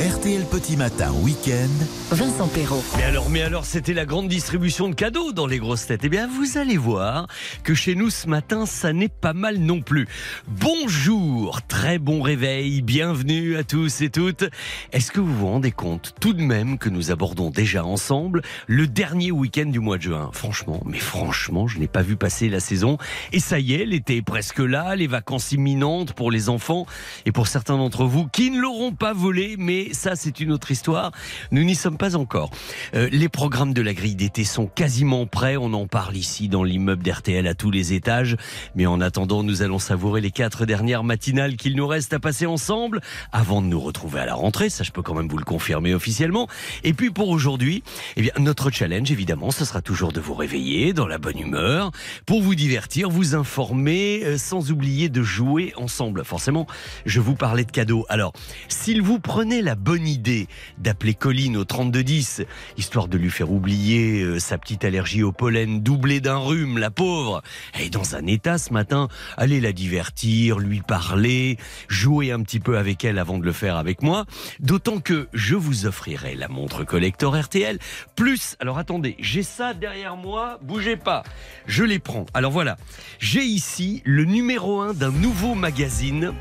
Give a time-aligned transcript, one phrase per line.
[0.00, 1.68] RTL Petit Matin Week-end.
[2.10, 2.82] Vincent Perrault.
[2.96, 6.00] Mais alors, mais alors, c'était la grande distribution de cadeaux dans les grosses têtes.
[6.04, 7.26] Eh bien, vous allez voir
[7.64, 10.08] que chez nous ce matin, ça n'est pas mal non plus.
[10.48, 14.46] Bonjour, très bon réveil, bienvenue à tous et toutes.
[14.92, 18.86] Est-ce que vous vous rendez compte tout de même que nous abordons déjà ensemble le
[18.86, 20.30] dernier week-end du mois de juin?
[20.32, 22.96] Franchement, mais franchement, je n'ai pas vu passer la saison.
[23.34, 26.86] Et ça y est, l'été est presque là, les vacances imminentes pour les enfants
[27.26, 30.70] et pour certains d'entre vous qui ne l'auront pas volé, mais ça c'est une autre
[30.70, 31.12] histoire.
[31.50, 32.50] Nous n'y sommes pas encore.
[32.94, 35.56] Euh, les programmes de la grille d'été sont quasiment prêts.
[35.56, 38.36] On en parle ici dans l'immeuble d'RTL à tous les étages.
[38.74, 42.46] Mais en attendant, nous allons savourer les quatre dernières matinales qu'il nous reste à passer
[42.46, 43.00] ensemble
[43.32, 44.70] avant de nous retrouver à la rentrée.
[44.70, 46.48] Ça, je peux quand même vous le confirmer officiellement.
[46.84, 47.82] Et puis pour aujourd'hui,
[48.16, 51.90] eh bien, notre challenge, évidemment, ce sera toujours de vous réveiller dans la bonne humeur,
[52.26, 56.24] pour vous divertir, vous informer, euh, sans oublier de jouer ensemble.
[56.24, 56.66] Forcément,
[57.06, 58.06] je vous parlais de cadeaux.
[58.08, 58.32] Alors,
[58.68, 60.46] s'il vous prenait la bonne idée
[60.78, 62.42] d'appeler Colline au 3210,
[62.76, 66.90] histoire de lui faire oublier euh, sa petite allergie au pollen doublée d'un rhume, la
[66.90, 67.42] pauvre.
[67.72, 69.08] Elle est dans un état ce matin.
[69.36, 71.56] Allez la divertir, lui parler,
[71.88, 74.26] jouer un petit peu avec elle avant de le faire avec moi.
[74.60, 77.78] D'autant que je vous offrirai la montre collector RTL.
[78.16, 81.22] Plus, alors attendez, j'ai ça derrière moi, bougez pas.
[81.66, 82.26] Je les prends.
[82.34, 82.76] Alors voilà,
[83.18, 86.34] j'ai ici le numéro 1 d'un nouveau magazine.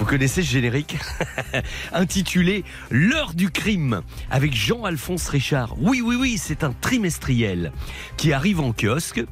[0.00, 0.96] Vous connaissez ce générique
[1.92, 5.74] Intitulé L'heure du crime avec Jean-Alphonse Richard.
[5.78, 7.70] Oui, oui, oui, c'est un trimestriel
[8.16, 9.22] qui arrive en kiosque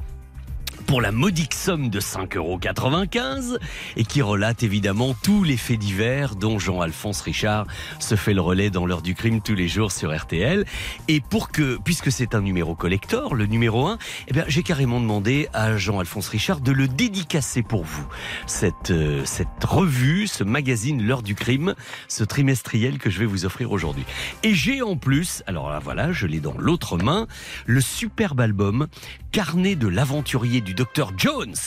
[0.85, 3.57] pour la modique somme de 5,95€
[3.97, 7.67] et qui relate évidemment tous les faits divers dont Jean-Alphonse Richard
[7.99, 10.65] se fait le relais dans l'heure du crime tous les jours sur RTL.
[11.07, 14.99] Et pour que, puisque c'est un numéro collector, le numéro 1, eh bien, j'ai carrément
[14.99, 18.07] demandé à Jean-Alphonse Richard de le dédicacer pour vous.
[18.45, 21.75] Cette, euh, cette revue, ce magazine L'heure du crime,
[22.07, 24.05] ce trimestriel que je vais vous offrir aujourd'hui.
[24.43, 27.27] Et j'ai en plus, alors là voilà, je l'ai dans l'autre main,
[27.65, 28.87] le superbe album
[29.31, 31.57] Carnet de l'aventurier du docteur Jones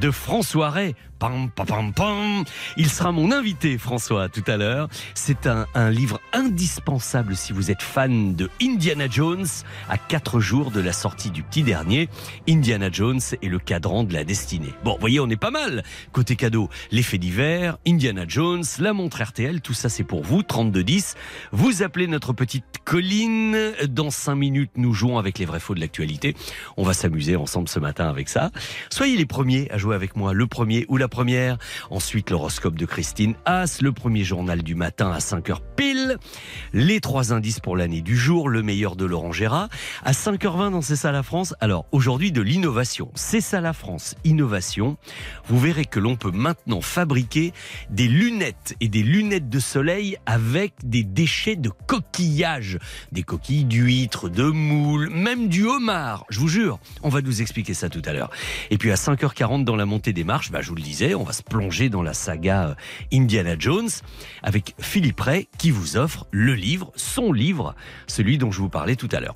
[0.00, 0.94] de François Ray.
[2.76, 4.88] Il sera mon invité, François, tout à l'heure.
[5.14, 9.46] C'est un, livre indispensable si vous êtes fan de Indiana Jones
[9.88, 12.08] à quatre jours de la sortie du petit dernier.
[12.48, 14.72] Indiana Jones et le cadran de la destinée.
[14.84, 15.84] Bon, voyez, on est pas mal.
[16.12, 21.14] Côté cadeau, l'effet d'hiver, Indiana Jones, la montre RTL, tout ça c'est pour vous, 3210.
[21.52, 23.56] Vous appelez notre petite Colline.
[23.88, 26.34] Dans cinq minutes, nous jouons avec les vrais faux de l'actualité.
[26.76, 28.50] On va s'amuser ensemble ce matin avec ça.
[28.90, 31.58] Soyez les premiers à jouer avec moi, le premier ou la première.
[31.90, 35.91] Ensuite, l'horoscope de Christine Haas, le premier journal du matin à 5h pile.
[36.72, 39.68] Les trois indices pour l'année du jour, le meilleur de Laurent Gérard.
[40.04, 41.54] À 5h20 dans C'est ça la France.
[41.60, 43.10] Alors, aujourd'hui, de l'innovation.
[43.14, 44.96] C'est ça la France, innovation.
[45.46, 47.52] Vous verrez que l'on peut maintenant fabriquer
[47.90, 52.78] des lunettes et des lunettes de soleil avec des déchets de coquillages.
[53.12, 56.24] Des coquilles d'huîtres, de moules, même du homard.
[56.30, 58.30] Je vous jure, on va nous expliquer ça tout à l'heure.
[58.70, 61.24] Et puis à 5h40 dans la montée des marches, bah, je vous le disais, on
[61.24, 62.74] va se plonger dans la saga euh,
[63.12, 63.90] Indiana Jones
[64.42, 67.74] avec Philippe Ray qui vous offre le livre, son livre,
[68.06, 69.34] celui dont je vous parlais tout à l'heure.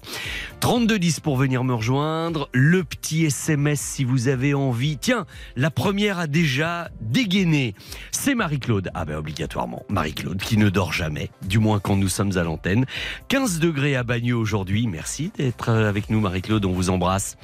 [0.61, 4.99] 3210 pour venir me rejoindre, le petit SMS si vous avez envie.
[4.99, 7.75] Tiens, la première a déjà dégainé.
[8.11, 8.91] C'est Marie-Claude.
[8.95, 12.87] Ah ben obligatoirement, Marie-Claude qui ne dort jamais, du moins quand nous sommes à l'antenne.
[13.29, 14.87] 15 degrés à Bagneux aujourd'hui.
[14.87, 17.37] Merci d'être avec nous Marie-Claude, on vous embrasse.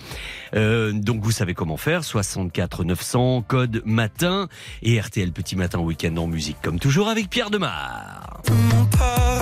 [0.54, 4.48] Euh, donc vous savez comment faire, 64 900, code matin
[4.82, 8.42] et RTL Petit Matin Week-end en musique comme toujours avec Pierre Demar.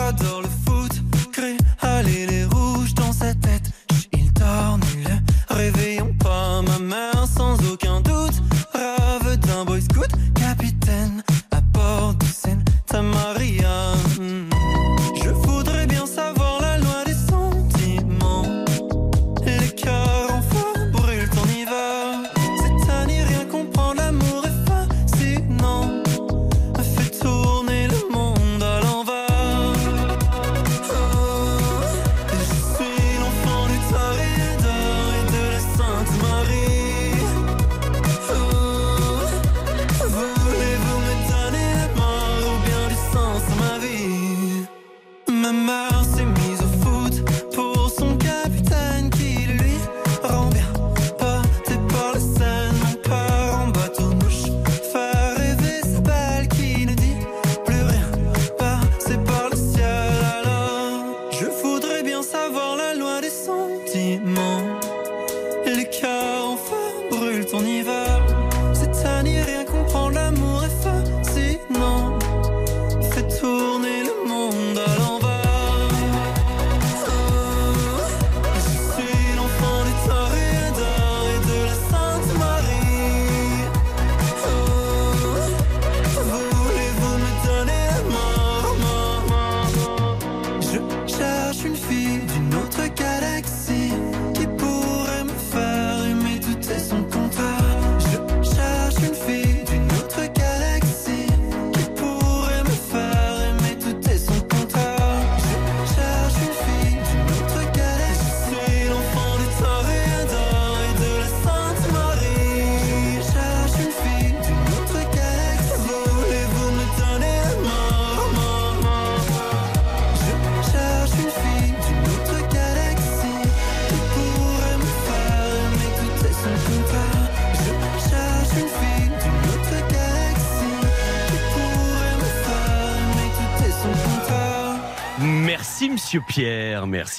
[0.09, 0.93] Adore le foot,
[1.33, 3.71] crée allez les rouges dans sa tête.
[4.13, 5.09] Il dort nul,
[5.49, 8.43] réveillons pas ma mère sans aucun doute.
[8.73, 14.00] Rave d'un boy scout, capitaine à bord de Seine, ta Maria.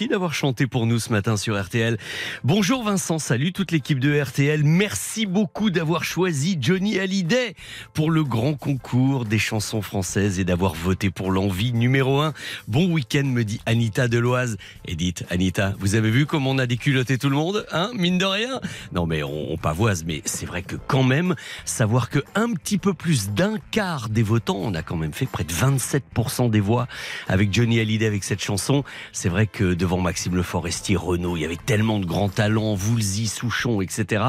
[0.08, 1.98] D'avoir chanté pour nous ce matin sur RTL.
[2.44, 4.64] Bonjour Vincent, salut toute l'équipe de RTL.
[4.64, 7.56] Merci beaucoup d'avoir choisi Johnny Hallyday
[7.94, 12.34] pour le grand concours des chansons françaises et d'avoir voté pour l'envie numéro 1.
[12.68, 14.58] Bon week-end me dit Anita Deloise.
[14.86, 18.18] Et dites Anita, vous avez vu comment on a déculotté tout le monde, hein, mine
[18.18, 18.60] de rien?
[18.94, 22.78] Non mais on, on pavoise, mais c'est vrai que quand même, savoir que un petit
[22.78, 26.60] peu plus d'un quart des votants, on a quand même fait près de 27% des
[26.60, 26.88] voix
[27.28, 28.84] avec Johnny Hallyday avec cette chanson.
[29.12, 32.76] C'est vrai que devant Maxime Le Forestier, Renault, il y avait tellement de grands talents,
[32.76, 34.24] Woolsey, Souchon, etc.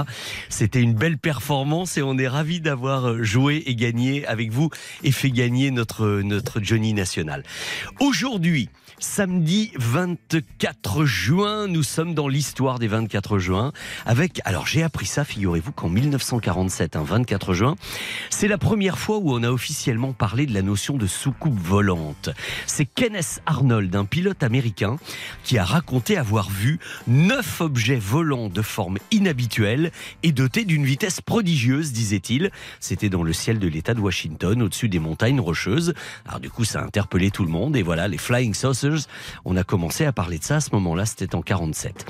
[0.49, 4.71] C'était une belle performance et on est ravis d'avoir joué et gagné avec vous
[5.05, 7.45] et fait gagner notre, notre Johnny national.
[8.01, 8.69] Aujourd'hui,
[9.03, 13.73] samedi 24 juin, nous sommes dans l'histoire des 24 juin
[14.07, 17.75] avec, alors j'ai appris ça, figurez-vous qu'en 1947, un 24 juin,
[18.31, 22.31] c'est la première fois où on a officiellement parlé de la notion de soucoupe volante.
[22.67, 24.97] C'est Kenneth Arnold, un pilote américain,
[25.43, 26.79] qui a raconté avoir vu
[27.09, 29.91] neuf objets volants de forme inhabituelle
[30.23, 32.53] et dotés d'une vitesse prodigieuse, disait-il.
[32.79, 35.93] C'était dans le ciel de l'État de Washington, au-dessus des montagnes rocheuses.
[36.25, 38.92] Alors du coup, ça a interpellé tout le monde et voilà, les Flying Saucers,
[39.45, 42.07] on a commencé à parler de ça à ce moment-là, c'était en 47.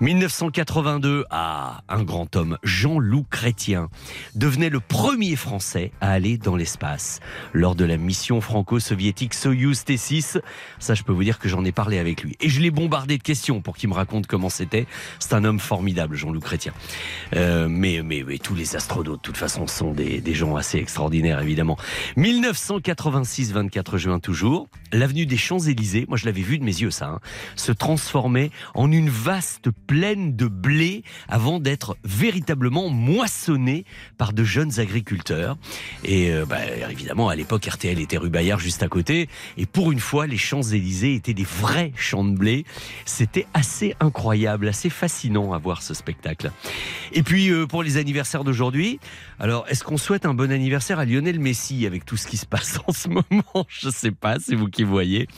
[0.00, 3.88] 1982, ah, un grand homme, Jean-Loup Chrétien,
[4.34, 7.20] devenait le premier Français à aller dans l'espace.
[7.52, 10.40] Lors de la mission franco-soviétique Soyuz T6,
[10.78, 12.36] ça je peux vous dire que j'en ai parlé avec lui.
[12.40, 14.86] Et je l'ai bombardé de questions pour qu'il me raconte comment c'était.
[15.18, 16.72] C'est un homme formidable, Jean-Loup Chrétien.
[17.34, 21.76] Euh, mais, mais, tous les astronautes, de toute façon, sont des, gens assez extraordinaires, évidemment.
[22.16, 27.20] 1986, 24 juin toujours, l'avenue des Champs-Élysées, je l'avais vu de mes yeux ça, hein,
[27.54, 33.84] se transformait en une vaste plaine de blé avant d'être véritablement moissonnée
[34.18, 35.56] par de jeunes agriculteurs.
[36.04, 36.58] Et euh, bah,
[36.90, 39.28] évidemment, à l'époque, RTL était rue Bayard juste à côté.
[39.56, 42.64] Et pour une fois, les Champs-Élysées étaient des vrais champs de blé.
[43.04, 46.50] C'était assez incroyable, assez fascinant à voir ce spectacle.
[47.12, 48.98] Et puis, euh, pour les anniversaires d'aujourd'hui,
[49.38, 52.46] alors, est-ce qu'on souhaite un bon anniversaire à Lionel Messi avec tout ce qui se
[52.46, 53.66] passe en ce moment?
[53.68, 55.28] Je sais pas, c'est vous qui voyez.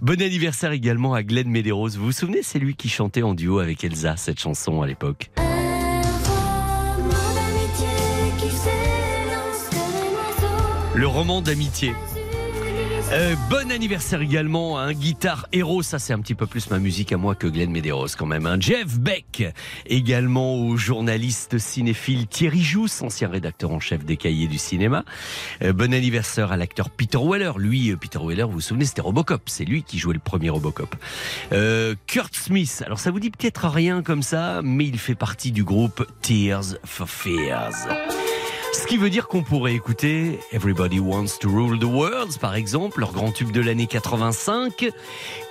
[0.00, 1.88] Bon anniversaire également à Glenn Medeiros.
[1.90, 5.30] Vous vous souvenez, c'est lui qui chantait en duo avec Elsa cette chanson à l'époque.
[10.94, 11.94] Le roman d'amitié.
[13.12, 16.78] Euh, bon anniversaire également à un guitare héros, ça c'est un petit peu plus ma
[16.78, 18.46] musique à moi que Glenn Medeiros quand même.
[18.46, 19.52] Un Jeff Beck,
[19.84, 25.04] également au journaliste cinéphile Thierry Jousse, ancien rédacteur en chef des Cahiers du cinéma.
[25.62, 27.52] Euh, bon anniversaire à l'acteur Peter Weller.
[27.58, 29.42] Lui, euh, Peter Weller, vous vous souvenez, c'était Robocop.
[29.44, 30.96] C'est lui qui jouait le premier Robocop.
[31.52, 32.82] Euh, Kurt Smith.
[32.86, 36.76] Alors ça vous dit peut-être rien comme ça, mais il fait partie du groupe Tears
[36.84, 37.88] for Fears.
[38.72, 43.00] Ce qui veut dire qu'on pourrait écouter Everybody Wants to Rule the World, par exemple,
[43.00, 44.90] leur grand tube de l'année 85,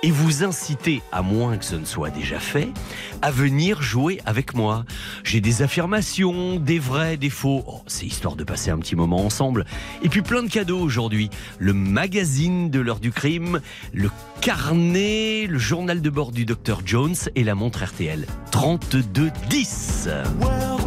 [0.02, 2.68] et vous inciter, à moins que ce ne soit déjà fait,
[3.22, 4.84] à venir jouer avec moi.
[5.22, 7.62] J'ai des affirmations, des vrais, des faux.
[7.68, 9.66] Oh, c'est histoire de passer un petit moment ensemble.
[10.02, 11.30] Et puis plein de cadeaux aujourd'hui.
[11.58, 13.60] Le magazine de l'heure du crime,
[13.92, 14.10] le
[14.40, 18.26] carnet, le journal de bord du Dr Jones et la montre RTL.
[18.50, 20.08] 3210.
[20.40, 20.81] Welcome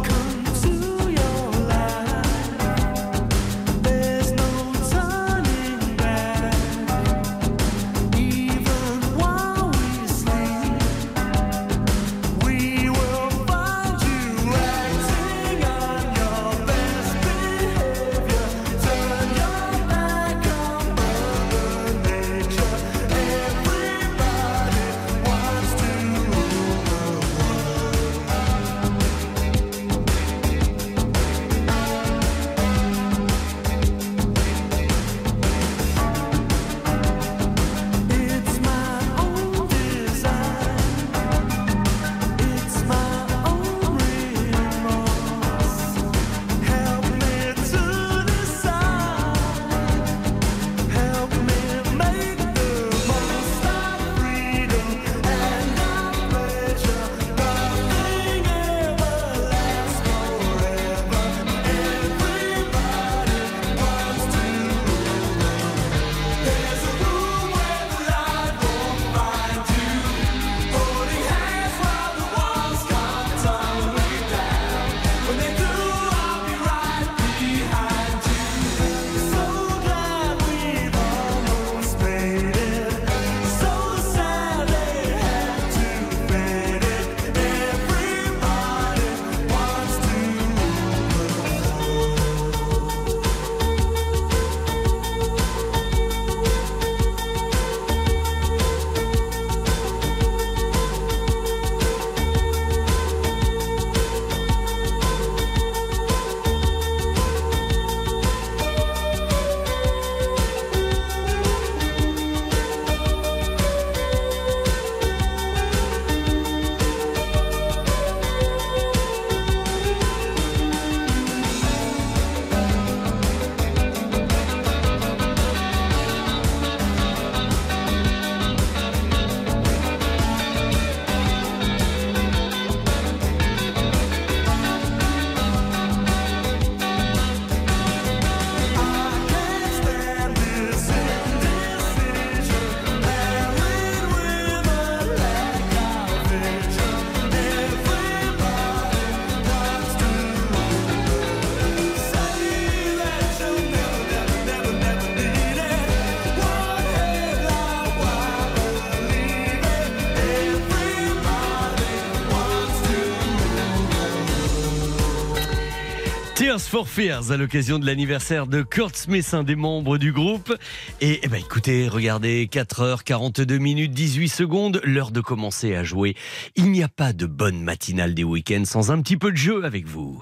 [166.56, 170.56] Tears for Fears à l'occasion de l'anniversaire de Kurt Smith, un des membres du groupe.
[171.02, 176.16] Et eh ben, écoutez, regardez, 4h42 minutes 18 secondes, l'heure de commencer à jouer.
[176.54, 179.66] Il n'y a pas de bonne matinale des week-ends sans un petit peu de jeu
[179.66, 180.18] avec vous.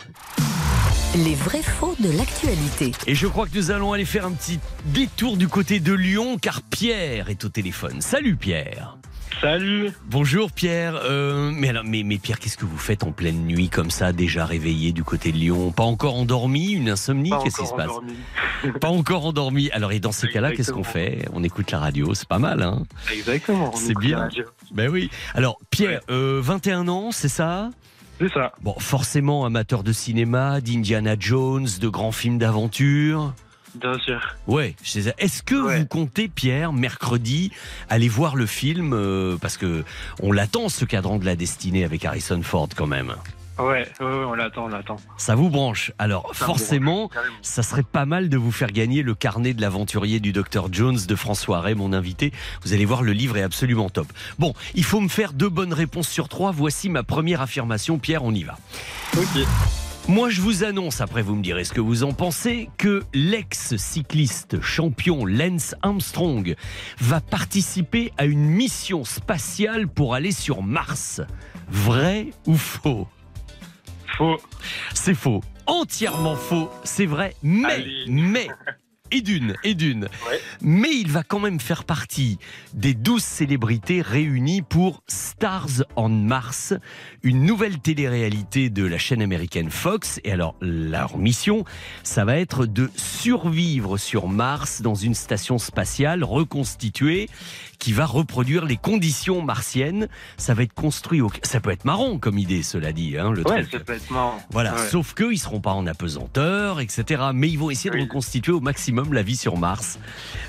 [1.15, 2.91] Les vrais faux de l'actualité.
[3.07, 6.39] Et je crois que nous allons aller faire un petit détour du côté de Lyon
[6.39, 8.01] car Pierre est au téléphone.
[8.01, 8.97] Salut Pierre.
[9.45, 10.99] Salut Bonjour Pierre.
[11.05, 14.15] Euh, mais, alors, mais, mais Pierre, qu'est-ce que vous faites en pleine nuit comme ça,
[14.15, 15.71] déjà réveillé du côté de Lyon?
[15.71, 17.31] Pas encore endormi Une insomnie?
[17.43, 17.91] Qu'est-ce qui se passe?
[18.81, 19.71] Pas encore endormi.
[19.73, 21.29] Alors et dans ces cas-là, qu'est-ce qu'on fait?
[21.35, 23.71] On écoute la radio, c'est pas mal, hein Exactement.
[23.75, 24.17] C'est bien.
[24.17, 24.45] la radio.
[24.73, 25.11] Ben oui.
[25.35, 27.69] Alors Pierre, euh, 21 ans, c'est ça?
[28.19, 28.53] C'est ça.
[28.63, 33.35] Bon, forcément amateur de cinéma, d'Indiana Jones, de grands films d'aventure.
[33.75, 34.21] Bien sûr.
[34.47, 35.81] Ouais, je sais- est-ce que Ouais.
[35.81, 37.51] vous comptez, Pierre, mercredi,
[37.89, 39.85] aller voir le film euh, Parce que
[40.23, 43.15] on l'attend, ce cadran de la destinée avec Harrison Ford, quand même.
[43.57, 43.65] Ouais,
[44.01, 44.97] ouais, ouais, on l'attend, on l'attend.
[45.17, 45.93] Ça vous branche.
[45.99, 47.09] Alors, Ça forcément,
[47.41, 50.99] ça serait pas mal de vous faire gagner le carnet de l'aventurier du Dr Jones
[51.07, 52.33] de François Ray, mon invité.
[52.65, 54.09] Vous allez voir, le livre est absolument top.
[54.41, 56.51] Bon, il faut me faire deux bonnes réponses sur trois.
[56.51, 57.99] Voici ma première affirmation.
[57.99, 58.59] Pierre, on y va.
[59.17, 59.47] Ok.
[60.07, 64.61] Moi, je vous annonce, après vous me direz ce que vous en pensez, que l'ex-cycliste
[64.61, 66.55] champion Lance Armstrong
[67.01, 71.23] va participer à une mission spatiale pour aller sur Mars.
[71.71, 73.09] Vrai ou faux?
[74.19, 74.37] Faux.
[74.93, 75.43] C'est faux.
[75.67, 76.71] Entièrement faux.
[76.85, 77.35] C'est vrai.
[77.43, 78.05] Mais, Allez.
[78.09, 78.49] mais,
[79.15, 80.05] et d'une, et d'une.
[80.29, 80.41] Ouais.
[80.61, 82.39] Mais il va quand même faire partie
[82.75, 86.75] des 12 célébrités réunies pour Stars on Mars,
[87.23, 90.21] une nouvelle télé-réalité de la chaîne américaine Fox.
[90.25, 91.65] Et alors, leur mission,
[92.03, 97.29] ça va être de survivre sur Mars dans une station spatiale reconstituée
[97.79, 100.09] qui va reproduire les conditions martiennes.
[100.39, 101.31] Ça va être construit au...
[101.43, 103.73] Ça peut être marrant comme idée, cela dit, hein, le Ouais, truc.
[103.73, 104.39] ça peut être marrant.
[104.51, 104.89] Voilà, Ouais.
[104.89, 107.23] sauf qu'eux, ils seront pas en apesanteur, etc.
[107.35, 109.99] Mais ils vont essayer de reconstituer au maximum la vie sur Mars.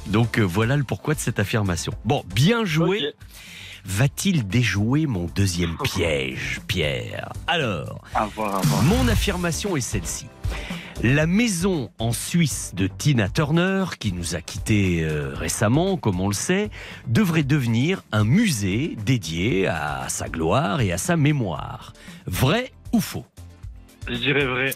[0.08, 1.92] Donc euh, voilà le pourquoi de cette affirmation.
[2.06, 3.14] Bon, bien joué.
[3.88, 7.32] Va-t-il déjouer mon deuxième piège, Pierre?
[7.48, 8.84] Alors, À voir, à voir.
[8.84, 10.26] mon affirmation est celle-ci.
[11.04, 16.30] La maison en Suisse de Tina Turner, qui nous a quittés euh, récemment, comme on
[16.30, 16.72] le sait,
[17.08, 21.94] devrait devenir un musée dédié à sa gloire et à sa mémoire.
[22.26, 23.26] Vrai ou faux?
[24.08, 24.74] Je dirais vrai.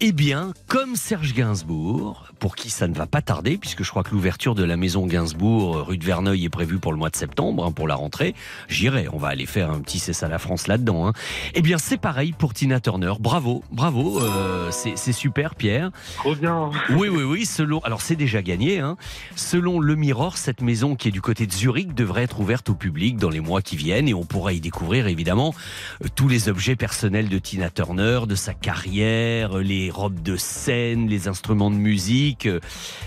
[0.00, 4.02] eh bien, comme Serge Gainsbourg, pour qui ça ne va pas tarder, puisque je crois
[4.02, 7.08] que l'ouverture de la maison Gainsbourg, euh, rue de Verneuil, est prévue pour le mois
[7.08, 8.34] de septembre, hein, pour la rentrée.
[8.66, 11.06] J'irai, on va aller faire un petit C'est ça la France là-dedans.
[11.06, 11.12] hein.
[11.54, 13.12] Eh bien, c'est pareil pour Tina Turner.
[13.20, 15.92] Bravo, bravo, euh, c'est super, Pierre.
[16.16, 16.70] Trop bien.
[16.90, 17.46] Oui, oui, oui.
[17.46, 18.80] Selon, alors c'est déjà gagné.
[18.80, 18.96] Hein.
[19.36, 22.74] Selon le Mirror, cette maison qui est du côté de Zurich devrait être ouverte au
[22.74, 25.54] public dans les mois qui viennent et on pourra y découvrir évidemment
[26.02, 31.06] euh, tous les objets personnels de Tina Turner, de sa carrière, les robes de scène,
[31.06, 32.31] les instruments de musique.
[32.46, 32.60] Euh,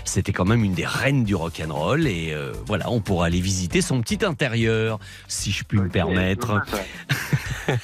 [0.04, 3.26] C'était quand même une des reines du rock and roll et euh, voilà, on pourra
[3.26, 6.60] aller visiter son petit intérieur, si je puis me Ok, permettre.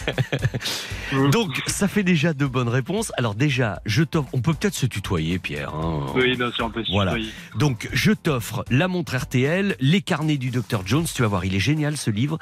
[1.32, 3.12] Donc, ça fait déjà deux bonnes réponses.
[3.16, 5.74] Alors déjà, je t'offre, on peut peut-être se tutoyer, Pierre.
[5.74, 6.06] hein.
[6.14, 7.12] Oui, bien sûr, on peut se Voilà.
[7.12, 7.32] tutoyer.
[7.58, 11.04] Donc, je t'offre la montre RTL, les carnets du Dr Jones.
[11.12, 12.38] Tu vas voir, il est génial ce livre.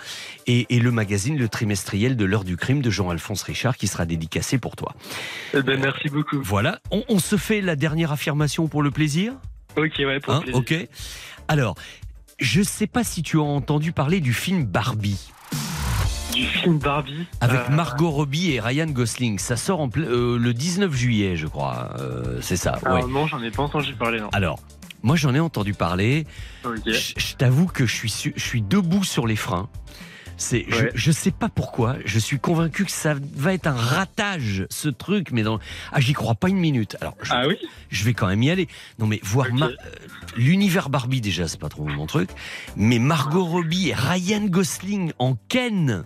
[0.47, 4.05] Et, et le magazine, le trimestriel de l'heure du crime de Jean-Alphonse Richard qui sera
[4.07, 4.95] dédicacé pour toi.
[5.55, 6.41] Eh ben, merci beaucoup.
[6.43, 6.79] Voilà.
[6.91, 9.35] On, on se fait la dernière affirmation pour le plaisir
[9.77, 10.83] Ok, ouais, pour Hein, le plaisir.
[10.85, 10.89] Ok.
[11.49, 11.75] Alors,
[12.39, 15.31] je sais pas si tu as entendu parler du film Barbie
[16.33, 17.27] Du film Barbie.
[17.41, 19.39] avec euh, Margot Robbie et Ryan Gosling.
[19.39, 21.95] Ça sort en euh, le 19 juillet, je crois.
[21.99, 22.79] Euh, c'est ça.
[22.83, 22.87] ouais.
[22.89, 24.29] alors, non, j'en ai pas entendu parler, non.
[24.33, 24.61] Alors,
[25.03, 26.27] moi j'en ai entendu parler.
[26.87, 29.69] Je, je t'avoue que je suis, su- je suis debout sur les freins.
[30.41, 30.91] C'est, je, Ouais.
[30.95, 31.97] je sais pas pourquoi.
[32.07, 35.33] Je suis convaincu que ça va être un ratage, ce truc.
[35.33, 35.59] Mais dans,
[35.93, 36.97] ah, j'y crois pas une minute.
[37.03, 37.59] Alors, je, Ah oui
[37.91, 38.67] je vais quand même y aller.
[38.99, 39.69] Non, mais voir euh,
[40.37, 42.31] l'univers Barbie déjà, c'est pas trop mon truc.
[42.75, 46.05] Mais Margot Robbie et Ryan Gosling en Ken.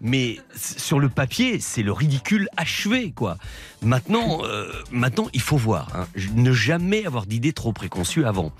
[0.00, 3.38] Mais sur le papier, c'est le ridicule achevé, quoi.
[3.82, 5.88] Maintenant, euh, maintenant, il faut voir.
[5.94, 6.06] hein.
[6.34, 8.52] Ne jamais avoir d'idées trop préconçues avant.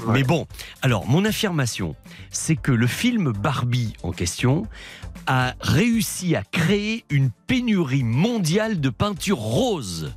[0.00, 0.12] Ouais.
[0.12, 0.46] Mais bon,
[0.82, 1.94] alors mon affirmation,
[2.30, 4.66] c'est que le film Barbie en question
[5.26, 10.12] a réussi à créer une pénurie mondiale de peinture rose.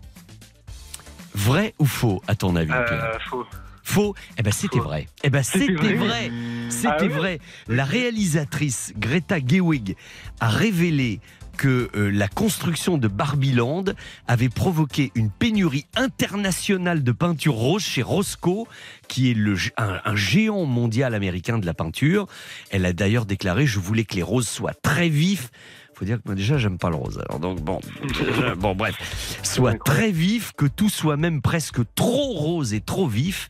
[1.36, 3.12] Vrai ou faux, à ton avis, Pierre?
[3.14, 3.46] Euh, faux.
[3.86, 5.08] Faux Eh ben c'était vrai.
[5.24, 6.32] Eh ben c'était C'était vrai.
[6.70, 7.40] C'était Ah ouais vrai.
[7.68, 9.96] La réalisatrice Greta Gerwig
[10.40, 11.20] a révélé
[11.56, 13.86] que euh, la construction de Barbieland
[14.28, 18.66] avait provoqué une pénurie internationale de peinture rose chez Roscoe,
[19.08, 22.28] qui est le, un, un géant mondial américain de la peinture.
[22.72, 25.50] Elle a d'ailleurs déclaré Je voulais que les roses soient très vifs.
[25.96, 27.22] Faut dire que moi déjà j'aime pas le rose.
[27.30, 32.34] Alors donc bon, déjà, bon bref, soit très vif, que tout soit même presque trop
[32.34, 33.50] rose et trop vif.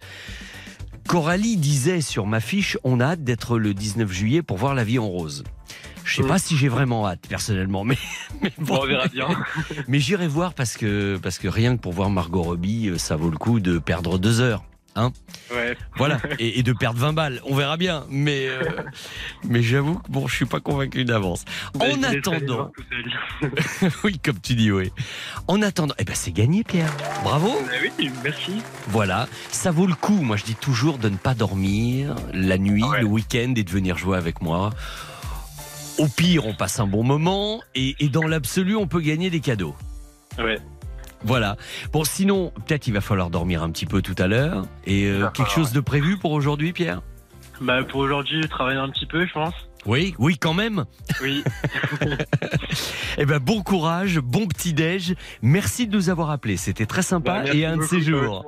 [1.07, 4.83] Coralie disait sur ma fiche, on a hâte d'être le 19 juillet pour voir la
[4.83, 5.43] vie en rose.
[6.03, 7.97] Je sais pas si j'ai vraiment hâte personnellement, mais,
[8.43, 9.27] mais bon, on verra bien.
[9.87, 13.15] mais j'irai voir parce que parce que rien que pour voir Margot Robbie, euh, ça
[13.15, 14.63] vaut le coup de perdre deux heures.
[15.51, 15.77] Ouais.
[15.97, 17.41] Voilà, et, et de perdre 20 balles.
[17.45, 18.63] On verra bien, mais euh,
[19.43, 21.43] mais j'avoue que bon, je suis pas convaincu d'avance.
[21.73, 22.71] Bah, En attendant,
[24.03, 24.91] oui, comme tu dis, oui.
[25.47, 26.91] En attendant, eh ben c'est gagné, Pierre.
[27.23, 27.51] Bravo.
[27.69, 28.61] Ah oui, merci.
[28.87, 30.21] Voilà, ça vaut le coup.
[30.21, 33.01] Moi, je dis toujours de ne pas dormir la nuit, Ouais.
[33.01, 34.69] le week-end et de venir jouer avec moi.
[35.97, 39.39] Au pire, on passe un bon moment et, et dans l'absolu, on peut gagner des
[39.39, 39.75] cadeaux.
[40.37, 40.59] Ouais.
[41.25, 41.57] Voilà.
[41.91, 44.65] Bon, sinon, peut-être il va falloir dormir un petit peu tout à l'heure.
[44.85, 47.01] Et euh, quelque chose de prévu pour aujourd'hui, Pierre?
[47.61, 49.53] Bah, pour aujourd'hui, je travaille un petit peu, je pense.
[49.85, 50.85] Oui, oui, quand même.
[51.21, 51.43] Oui.
[53.17, 55.15] Eh ben, bon courage, bon petit déj.
[55.41, 56.57] Merci de nous avoir appelés.
[56.57, 58.45] C'était très sympa Bah, et un de ces jours.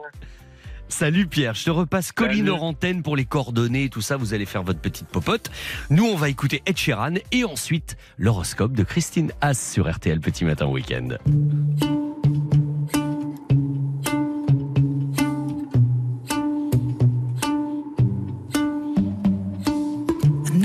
[0.89, 4.17] Salut Pierre, je te repasse Colline antenne pour les coordonnées et tout ça.
[4.17, 5.49] Vous allez faire votre petite popote.
[5.89, 10.43] Nous, on va écouter Ed Sheeran et ensuite l'horoscope de Christine Haas sur RTL Petit
[10.43, 11.09] Matin Week-end.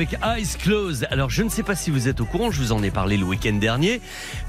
[0.00, 1.06] avec Eyes Closed.
[1.10, 3.18] Alors je ne sais pas si vous êtes au courant, je vous en ai parlé
[3.18, 4.00] le week-end dernier,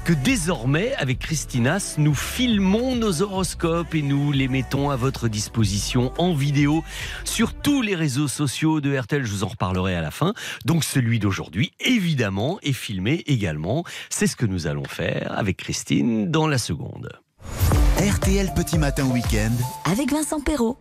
[0.06, 6.10] que désormais avec Christinas, nous filmons nos horoscopes et nous les mettons à votre disposition
[6.16, 6.82] en vidéo
[7.24, 9.26] sur tous les réseaux sociaux de RTL.
[9.26, 10.32] Je vous en reparlerai à la fin.
[10.64, 13.84] Donc celui d'aujourd'hui, évidemment, est filmé également.
[14.08, 17.10] C'est ce que nous allons faire avec Christine dans la seconde.
[17.98, 19.52] RTL Petit Matin Week-end.
[19.84, 20.78] Avec Vincent Perrault.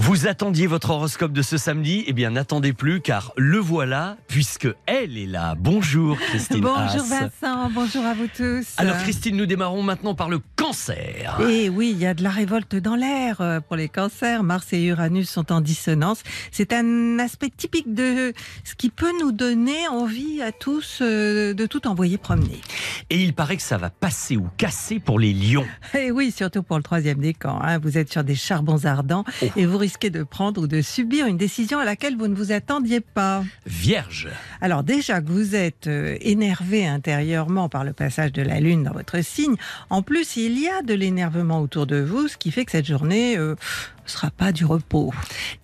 [0.00, 2.04] Vous attendiez votre horoscope de ce samedi?
[2.06, 5.56] Eh bien, n'attendez plus car le voilà, puisque elle est là.
[5.58, 7.30] Bonjour Christine Bonjour Haas.
[7.42, 8.64] Vincent, bonjour à vous tous.
[8.76, 11.38] Alors Christine, nous démarrons maintenant par le cancer.
[11.48, 14.42] Et oui, il y a de la révolte dans l'air euh, pour les cancers.
[14.42, 16.22] Mars et Uranus sont en dissonance.
[16.50, 18.32] C'est un aspect typique de
[18.64, 22.60] ce qui peut nous donner envie à tous euh, de tout envoyer promener.
[23.08, 25.66] Et il paraît que ça va passer ou casser pour les lions.
[25.94, 27.60] Et oui, surtout pour le troisième décan.
[27.62, 27.78] Hein.
[27.78, 29.46] Vous êtes sur des charbons ardents Oh.
[29.56, 32.50] et vous risquez de prendre ou de subir une décision à laquelle vous ne vous
[32.52, 33.44] attendiez pas.
[33.66, 34.28] Vierge.
[34.60, 38.92] Alors déjà que vous êtes euh, énervé intérieurement par le passage de la Lune dans
[38.92, 39.54] votre signe,
[39.90, 42.86] en plus il y a de l'énervement autour de vous, ce qui fait que cette
[42.86, 43.36] journée
[44.08, 45.12] ne sera pas du repos.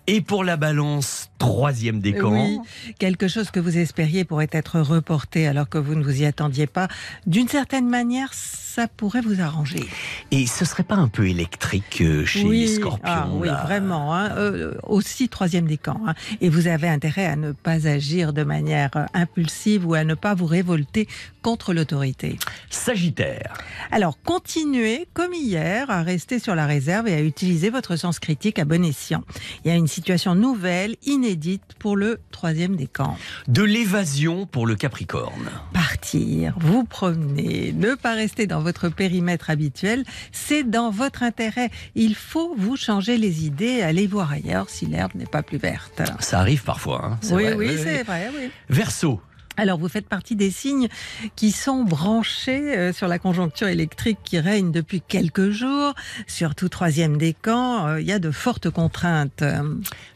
[0.07, 2.31] Et pour la balance, troisième décan.
[2.31, 2.59] Oui,
[2.99, 6.67] quelque chose que vous espériez pourrait être reporté alors que vous ne vous y attendiez
[6.67, 6.87] pas.
[7.25, 9.83] D'une certaine manière, ça pourrait vous arranger.
[10.29, 13.63] Et ce serait pas un peu électrique euh, chez oui, les scorpions ah, oui, là
[13.63, 14.13] vraiment.
[14.13, 14.29] hein.
[14.37, 15.99] Euh, aussi troisième décan.
[16.05, 16.13] Hein.
[16.39, 20.13] Et vous avez intérêt à ne pas agir de manière euh, impulsive ou à ne
[20.13, 21.07] pas vous révolter
[21.41, 22.37] contre l'autorité.
[22.69, 23.53] Sagittaire.
[23.91, 28.34] Alors continuez, comme hier, à rester sur la réserve et à utiliser votre sens critique
[28.57, 29.23] à bon escient.
[29.63, 33.17] Il y a une situation nouvelle, inédite pour le troisième décan.
[33.47, 35.49] De l'évasion pour le Capricorne.
[35.73, 41.69] Partir, vous promener, ne pas rester dans votre périmètre habituel, c'est dans votre intérêt.
[41.95, 46.01] Il faut vous changer les idées, aller voir ailleurs si l'herbe n'est pas plus verte.
[46.19, 47.05] Ça arrive parfois.
[47.05, 48.49] hein, Oui, vrai, oui, oui, c'est vrai, oui.
[48.69, 49.19] Verseau.
[49.57, 50.89] Alors, vous faites partie des signes
[51.35, 55.93] qui sont branchés euh, sur la conjoncture électrique qui règne depuis quelques jours.
[56.27, 59.43] Surtout troisième décan, euh, il y a de fortes contraintes.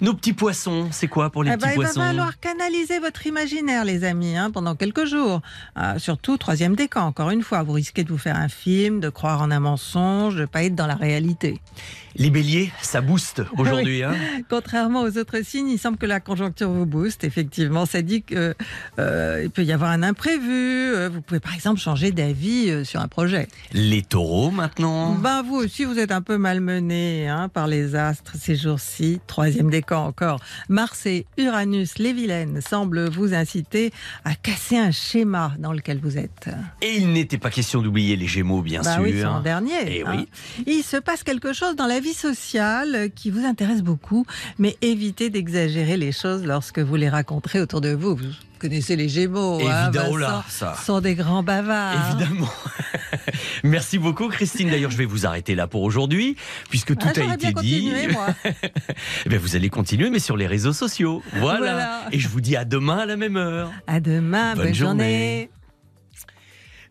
[0.01, 3.25] Nos petits poissons, c'est quoi pour les ben, petits il va poissons falloir canaliser votre
[3.27, 5.41] imaginaire, les amis, hein, pendant quelques jours.
[5.75, 7.63] Ah, surtout troisième décan, encore une fois.
[7.63, 10.75] Vous risquez de vous faire un film, de croire en un mensonge, de pas être
[10.75, 11.59] dans la réalité.
[12.19, 14.03] Les béliers, ça booste aujourd'hui.
[14.03, 14.13] hein.
[14.49, 17.23] Contrairement aux autres signes, il semble que la conjoncture vous booste.
[17.23, 18.53] Effectivement, ça dit que
[18.99, 20.51] euh, peut y avoir un imprévu.
[20.93, 23.47] Euh, Vous pouvez par exemple changer d'avis euh, sur un projet.
[23.71, 25.13] Les taureaux maintenant?
[25.15, 29.21] Ben vous aussi, vous êtes un peu malmené hein, par les astres ces jours-ci.
[29.25, 30.41] Troisième décan encore.
[30.67, 33.91] Mars et Uranus, les vilaines, semblent vous inciter
[34.25, 36.49] à casser un schéma dans lequel vous êtes.
[36.81, 39.03] Et il n'était pas question d'oublier les gémeaux, bien Bah sûr.
[39.03, 39.71] oui, c'est en dernier.
[39.87, 40.15] Eh hein.
[40.17, 40.27] oui.
[40.67, 44.25] Il se passe quelque chose dans la vie sociale euh, qui vous intéresse beaucoup,
[44.57, 48.15] mais évitez d'exagérer les choses lorsque vous les raconterez autour de vous.
[48.15, 48.27] Vous
[48.59, 50.75] connaissez les Gémeaux, hein, Évidemment, là, ça.
[50.85, 52.17] sont des grands bavards.
[52.19, 52.49] Évidemment.
[53.63, 54.69] Merci beaucoup, Christine.
[54.69, 56.35] D'ailleurs, je vais vous arrêter là pour aujourd'hui,
[56.69, 57.91] puisque tout Ah, a été bien dit.
[58.11, 58.27] moi.
[59.31, 61.23] Eh vous allez continuer, mais sur les réseaux sociaux.
[61.35, 61.59] Voilà.
[61.59, 62.01] Voilà.
[62.11, 63.71] Et je vous dis à demain à la même heure.
[63.87, 65.03] À demain, Bonne bonne, journée.
[65.03, 65.49] journée.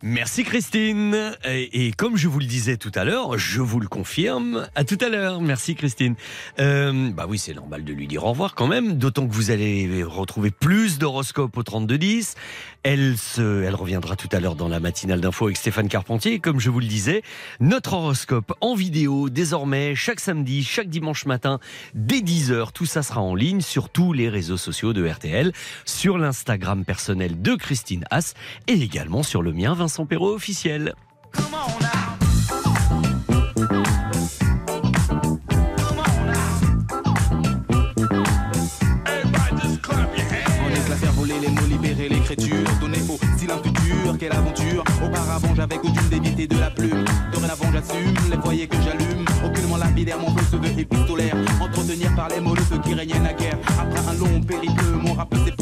[0.02, 1.34] Merci Christine.
[1.44, 4.68] Et, comme je vous le disais tout à l'heure, je vous le confirme.
[4.76, 5.40] À tout à l'heure.
[5.40, 6.14] Merci Christine.
[6.60, 8.94] Euh, bah oui, c'est normal de lui dire au revoir quand même.
[8.94, 12.36] D'autant que vous allez retrouver plus d'horoscopes au 3210.
[12.84, 16.38] Elle se, elle reviendra tout à l'heure dans la matinale d'info avec Stéphane Carpentier.
[16.38, 17.22] Comme je vous le disais,
[17.58, 21.58] notre horoscope en vidéo désormais chaque samedi, chaque dimanche matin
[21.94, 22.70] dès 10h.
[22.72, 25.52] Tout ça sera en ligne sur tous les réseaux sociaux de RTL,
[25.84, 28.34] sur l'Instagram personnel de Christine Haas
[28.68, 30.94] et également sur le mien Vincent Perrault officiel.
[44.18, 44.82] Quelle aventure.
[45.04, 47.04] Auparavant j'avais coutume d'éviter de la plume.
[47.32, 49.24] Dorénavant j'assume les foyers que j'allume.
[49.44, 51.36] Aucunement lapidaire, mon feu se veut épistolaire.
[51.60, 53.56] Entretenir par les mots le feu qui régnait naguère.
[53.78, 55.52] Après un long périple, mon rap s'est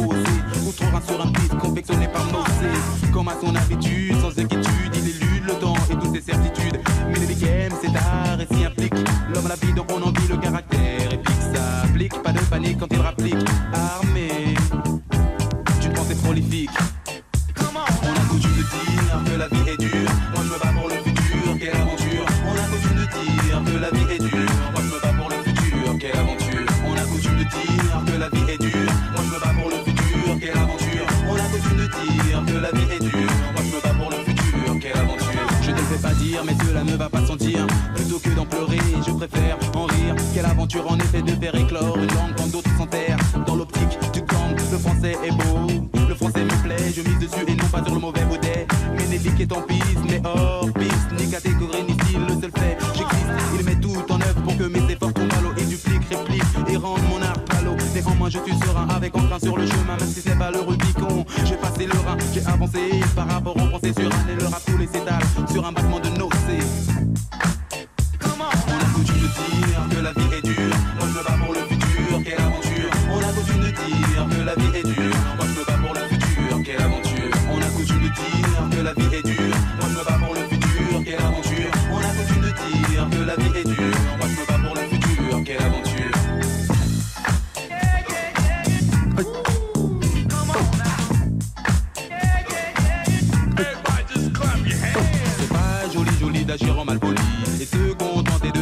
[0.72, 3.12] sur un confectionné par Moses.
[3.12, 6.80] Comme à son habitude, sans inquiétude, il élude le temps et toutes ses certitudes.
[7.08, 8.94] Mais les games, c'est art et s'y implique.
[9.32, 11.42] L'homme à la vie, donc on en vit le caractère épique.
[11.54, 13.44] Ça applique, pas de panique quand il rapplique.
[40.68, 43.18] Quelle aventure en effet de faire éclore une langue quand d'autres s'enterrent.
[43.46, 45.66] Dans l'optique du gang, le français est beau.
[46.08, 48.66] Le français me plaît, je mise dessus et non pas sur le mauvais baudet.
[48.96, 51.12] Ménélique est en piste, mais hors piste.
[51.18, 53.26] Ni catégorie ni style, le seul fait, j'existe.
[53.58, 56.42] Il met tout en œuvre pour que mes efforts tombent à l'eau et duplique, réplique
[56.68, 57.76] et rende mon art palo.
[57.94, 61.24] Néanmoins, je suis serein avec entrain sur le chemin, même si c'est pas le Rubicon.
[61.44, 62.80] J'ai passé le rein, j'ai avancé
[63.14, 66.08] par rapport aux pensées sur un et le rap coulé s'étale sur un battement de
[66.08, 66.66] nocées.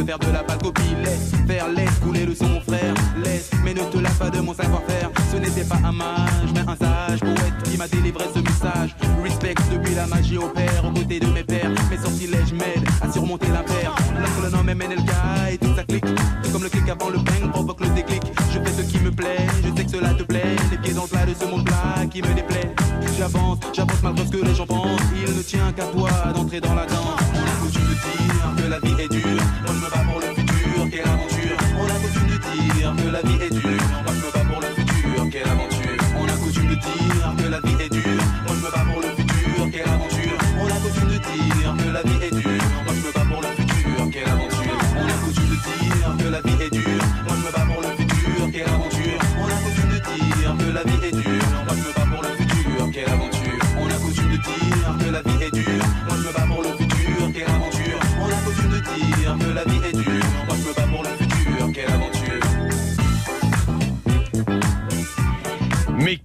[0.05, 0.95] Faire de la pâle copie.
[1.03, 2.93] Laisse faire, laisse couler le son, frère.
[3.23, 5.09] Laisse, mais ne te lasse pas de mon savoir-faire.
[5.31, 8.95] Ce n'était pas un mage, mais un sage poète qui m'a délivré ce message.
[9.23, 11.71] Respect depuis la magie opère aux côtés de mes pères.
[11.89, 13.95] Mes sortilèges m'aident à surmonter l'impair.
[14.19, 15.11] Lorsque le nom est MNLK
[15.51, 16.05] et tout ça clique.
[16.05, 18.21] Tout comme le clic avant le bang provoque le déclic.
[18.53, 20.55] Je fais ce qui me plaît, je sais que cela te plaît.
[20.71, 22.73] Les pieds dans le plat de ce monde plat qui me déplaît.
[23.17, 24.99] J'avance, j'avance malgré ce que les gens pensent.
[25.15, 27.54] Il ne tient qu'à toi d'entrer dans la danse.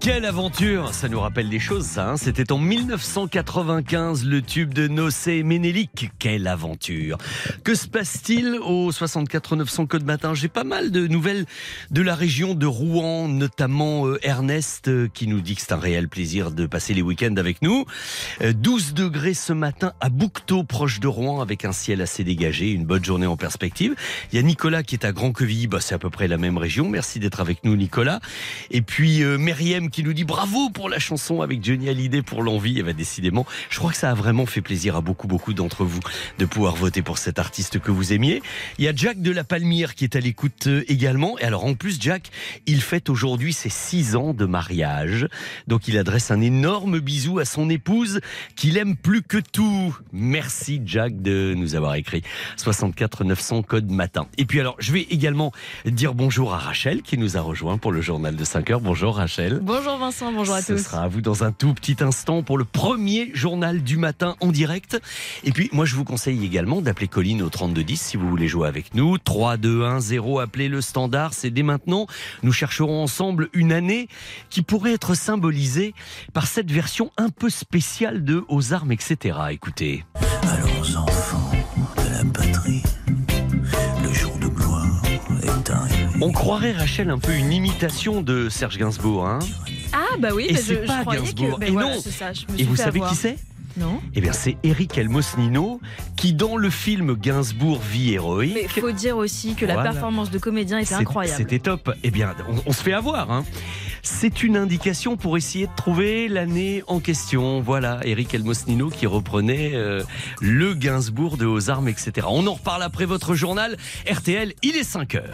[0.01, 2.11] Quelle aventure Ça nous rappelle des choses, ça.
[2.13, 2.17] hein.
[2.17, 6.11] C'était en 1995, le tube de Nocé Ménélique.
[6.19, 7.19] Quelle aventure
[7.65, 10.33] Que se passe-t-il au 64 900 Code Matin?
[10.33, 11.45] J'ai pas mal de nouvelles
[11.91, 15.79] de la région de Rouen, notamment euh, Ernest, euh, qui nous dit que c'est un
[15.79, 17.85] réel plaisir de passer les week-ends avec nous.
[18.41, 22.71] Euh, 12 degrés ce matin à Boucteau, proche de Rouen, avec un ciel assez dégagé,
[22.71, 23.95] une bonne journée en perspective.
[24.33, 26.57] Il y a Nicolas qui est à Grand-Quevilly, bah, c'est à peu près la même
[26.57, 26.89] région.
[26.89, 28.21] Merci d'être avec nous, Nicolas.
[28.71, 32.43] Et puis euh, Myriam qui nous dit bravo pour la chanson avec Johnny Hallyday pour
[32.43, 32.79] l'envie.
[32.79, 35.85] Et bah, décidément, je crois que ça a vraiment fait plaisir à beaucoup, beaucoup d'entre
[35.85, 36.01] vous
[36.39, 38.43] de pouvoir voter pour cet artiste que vous aimiez.
[38.79, 41.39] Il y a Jack de la Palmyre qui est à l'écoute euh, également.
[41.39, 42.31] Et alors en plus, Jack,
[42.67, 45.29] il fête aujourd'hui ses 6 ans de mariage.
[45.67, 48.21] Donc il adresse un énorme bisou à son épouse
[48.57, 49.97] qu'il aime plus que tout.
[50.13, 52.23] Merci Jack de nous avoir écrit
[52.57, 54.27] 64 900 code matin.
[54.39, 55.53] Et puis alors, je vais également
[55.85, 58.81] dire bonjour à Rachel qui nous a rejoint pour le journal de 5 heures.
[58.81, 59.61] Bonjour Rachel.
[59.81, 60.79] Vincent, bonjour à Ce tous.
[60.85, 64.49] sera à vous dans un tout petit instant pour le premier journal du matin en
[64.49, 65.01] direct.
[65.43, 68.69] Et puis, moi, je vous conseille également d'appeler Colline au 3210 si vous voulez jouer
[68.69, 69.17] avec nous.
[69.17, 71.33] 3, 2, 1, 0, appelez le standard.
[71.33, 72.07] C'est dès maintenant.
[72.43, 74.09] Nous chercherons ensemble une année
[74.51, 75.95] qui pourrait être symbolisée
[76.35, 79.39] par cette version un peu spéciale de Aux armes, etc.
[79.51, 80.05] Écoutez.
[80.43, 81.51] Allons enfants
[81.97, 82.83] de la patrie,
[86.23, 89.27] On croirait, Rachel, un peu une imitation de Serge Gainsbourg.
[89.27, 89.39] Hein
[89.93, 91.55] Ah bah oui, Et bah, je, je pas croyais Gainsbourg.
[91.57, 91.61] que...
[91.61, 92.01] bah Et voilà, non.
[92.01, 93.11] ça, je me Et vous savez avoir.
[93.13, 93.39] qui c'est?
[93.79, 95.81] Non Eh bien, c'est Eric Elmosnino
[96.17, 100.39] qui, dans le film Gainsbourg vie héroïque, Mais faut dire aussi que la performance de
[100.39, 101.39] comédien était incroyable.
[101.39, 101.91] C'était top.
[102.03, 103.31] Eh bien, on, on se fait avoir.
[103.31, 103.45] Hein.
[104.03, 107.61] C'est une indication pour essayer de trouver l'année en question.
[107.61, 110.03] Voilà, Eric Elmosnino qui reprenait euh,
[110.41, 112.27] le Gainsbourg de Aux Armes, etc.
[112.29, 113.77] On en reparle après votre journal.
[114.11, 115.33] RTL, il est 5 heures.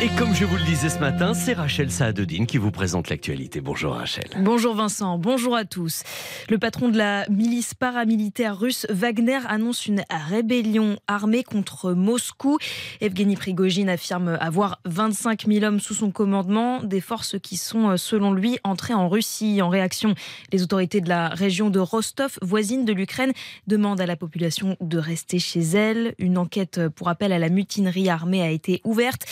[0.00, 3.60] Et comme je vous le disais ce matin, c'est Rachel Saadodine qui vous présente l'actualité.
[3.60, 4.28] Bonjour Rachel.
[4.38, 6.04] Bonjour Vincent, bonjour à tous.
[6.48, 12.58] Le patron de la milice paramilitaire russe Wagner annonce une rébellion armée contre Moscou.
[13.00, 18.32] Evgeny Prigogine affirme avoir 25 000 hommes sous son commandement, des forces qui sont selon
[18.32, 19.60] lui entrées en Russie.
[19.62, 20.14] En réaction,
[20.52, 23.32] les autorités de la région de Rostov, voisine de l'Ukraine,
[23.66, 26.14] demandent à la population de rester chez elle.
[26.18, 29.26] Une enquête pour appel à la mutinerie armée a été ouverte.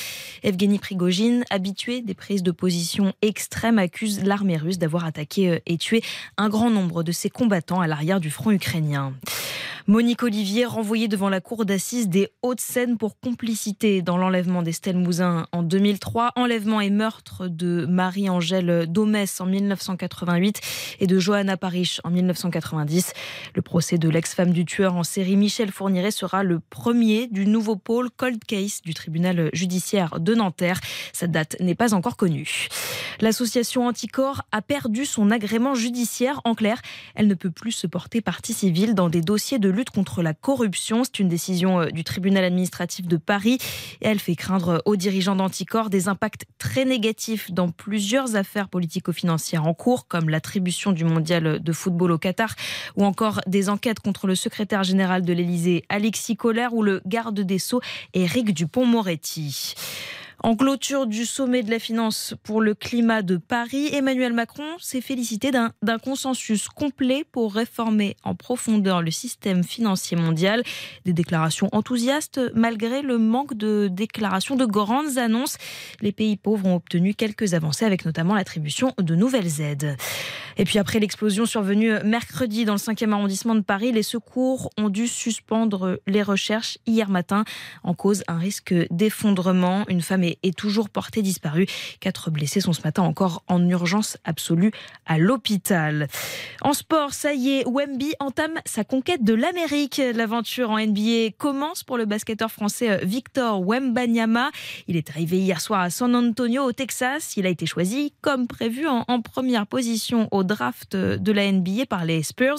[0.81, 6.03] Prigogine, habitué des prises de position extrêmes, accuse l'armée russe d'avoir attaqué euh, et tué
[6.37, 9.13] un grand nombre de ses combattants à l'arrière du front ukrainien.
[9.89, 15.47] Monique Olivier, renvoyée devant la cour d'assises des Hauts-de-Seine pour complicité dans l'enlèvement d'Estelle Mouzin
[15.53, 20.61] en 2003, enlèvement et meurtre de Marie-Angèle Domès en 1988
[20.99, 23.13] et de Johanna Parich en 1990.
[23.55, 27.77] Le procès de l'ex-femme du tueur en série Michel Fourniret sera le premier du nouveau
[27.77, 30.81] pôle Cold Case du tribunal judiciaire de Nanterre.
[31.13, 32.67] Sa date n'est pas encore connue.
[33.21, 36.41] L'association Anticor a perdu son agrément judiciaire.
[36.43, 36.83] En clair,
[37.15, 40.35] elle ne peut plus se porter partie civile dans des dossiers de lutte contre la
[40.35, 41.05] corruption.
[41.05, 43.59] C'est une décision euh, du tribunal administratif de Paris
[44.01, 49.67] et elle fait craindre aux dirigeants d'Anticor des impacts très négatifs dans plusieurs affaires politico-financières
[49.67, 52.55] en cours, comme l'attribution du mondial de football au Qatar
[52.97, 57.39] ou encore des enquêtes contre le secrétaire général de l'Élysée, Alexis Collère, ou le garde
[57.41, 57.81] des Sceaux,
[58.15, 59.75] Éric Dupont-Moretti.
[60.43, 65.01] En clôture du sommet de la finance pour le climat de Paris, Emmanuel Macron s'est
[65.01, 70.63] félicité d'un consensus complet pour réformer en profondeur le système financier mondial.
[71.07, 75.57] Des déclarations enthousiastes malgré le manque de déclarations de grandes annonces.
[76.03, 79.97] Les pays pauvres ont obtenu quelques avancées avec notamment l'attribution de nouvelles aides.
[80.59, 84.89] Et puis après l'explosion survenue mercredi dans le 5e arrondissement de Paris, les secours ont
[84.89, 87.45] dû suspendre les recherches hier matin
[87.83, 89.85] en cause un risque d'effondrement.
[89.89, 91.67] Une femme est, toujours portée disparue.
[92.01, 94.73] Quatre blessés sont ce matin encore en urgence absolue
[95.05, 96.09] à l'hôpital.
[96.63, 100.01] En sport, ça y est, Wemby entame sa conquête de l'Amérique.
[100.15, 104.51] L'aventure en NBA commence pour le basketteur français euh, Victor Wembanyama.
[104.89, 107.37] Il est arrivé hier soir à San Antonio au Texas.
[107.37, 111.87] Il a été choisi comme prévu en, en première position au draft de la NBA
[111.89, 112.59] par les Spurs.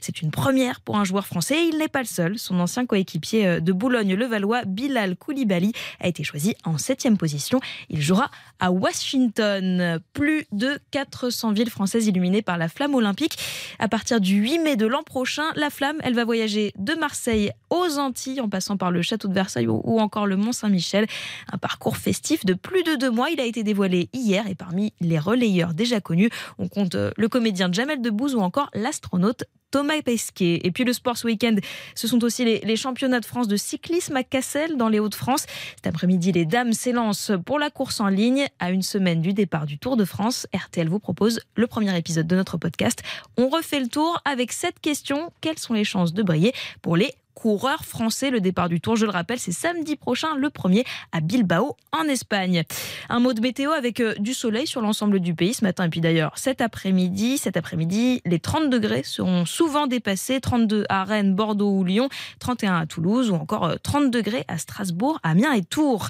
[0.00, 1.66] C'est une première pour un joueur français.
[1.68, 2.38] Il n'est pas le seul.
[2.38, 7.60] Son ancien coéquipier euh, de Boulogne-le-Valois, Bilal Koulibaly, a été choisi en septième position.
[7.88, 10.00] Il jouera à Washington.
[10.12, 13.38] Plus de 400 villes françaises illuminées par la flamme olympique.
[13.78, 17.52] À partir du 8 mai de l'an prochain, la flamme, elle va voyager de Marseille
[17.70, 21.06] aux Antilles en passant par le château de Versailles ou encore le Mont Saint-Michel.
[21.52, 23.30] Un parcours festif de plus de deux mois.
[23.30, 27.28] Il a été dévoilé hier et parmi les relayeurs déjà connus, on compte euh, le
[27.28, 30.60] comédien Jamel Debbouze ou encore l'astronaute Thomas Pesquet.
[30.64, 31.60] Et puis le Sports Weekend,
[31.94, 35.46] ce sont aussi les, championnats de France de cyclisme à Cassel, dans les Hauts-de-France.
[35.76, 36.97] Cet après-midi, les dames s'élancent
[37.44, 38.46] pour la course en ligne.
[38.58, 42.26] À une semaine du départ du Tour de France, RTL vous propose le premier épisode
[42.26, 43.02] de notre podcast.
[43.36, 45.32] On refait le tour avec cette question.
[45.40, 48.30] Quelles sont les chances de briller pour les coureurs français.
[48.30, 52.02] Le départ du Tour, je le rappelle, c'est samedi prochain, le premier à Bilbao, en
[52.04, 52.64] Espagne.
[53.08, 55.88] Un mot de météo avec euh, du soleil sur l'ensemble du pays ce matin et
[55.88, 57.38] puis d'ailleurs cet après-midi.
[57.38, 60.40] Cet après-midi, les 30 degrés seront souvent dépassés.
[60.40, 62.08] 32 à Rennes, Bordeaux ou Lyon,
[62.40, 66.08] 31 à Toulouse ou encore 30 euh, degrés à Strasbourg, Amiens et Tours.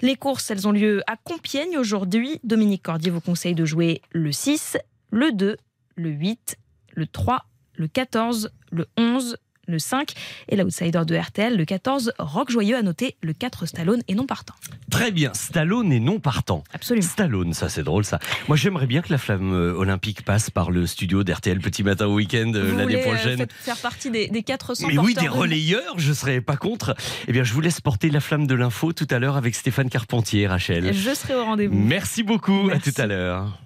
[0.00, 2.40] Les courses, elles ont lieu à Compiègne aujourd'hui.
[2.42, 4.78] Dominique Cordier vous conseille de jouer le 6,
[5.10, 5.58] le 2,
[5.96, 6.56] le 8,
[6.94, 9.36] le 3, le 14, le 11,
[9.70, 10.12] le 5
[10.48, 14.26] et l'outsider de RTL, le 14, Rock Joyeux, à noter le 4, Stallone et non
[14.26, 14.54] partant.
[14.90, 16.64] Très bien, Stallone et non partant.
[16.72, 17.06] Absolument.
[17.06, 18.18] Stallone, ça c'est drôle ça.
[18.48, 22.06] Moi j'aimerais bien que la flamme euh, olympique passe par le studio d'RTL Petit Matin
[22.06, 23.42] au Week-end euh, l'année prochaine.
[23.42, 26.94] Euh, faire partie des, des 400 Mais oui, des relayeurs, je serais pas contre.
[27.28, 29.88] Eh bien, je vous laisse porter la flamme de l'info tout à l'heure avec Stéphane
[29.88, 30.92] Carpentier, Rachel.
[30.92, 31.74] Je serai au rendez-vous.
[31.76, 32.88] Merci beaucoup, Merci.
[32.88, 33.58] à tout à l'heure.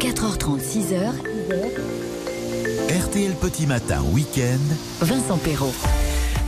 [0.00, 1.93] 4h30, 6h.
[2.90, 4.60] RTL Petit Matin Week-end.
[5.00, 5.72] Vincent Perrault.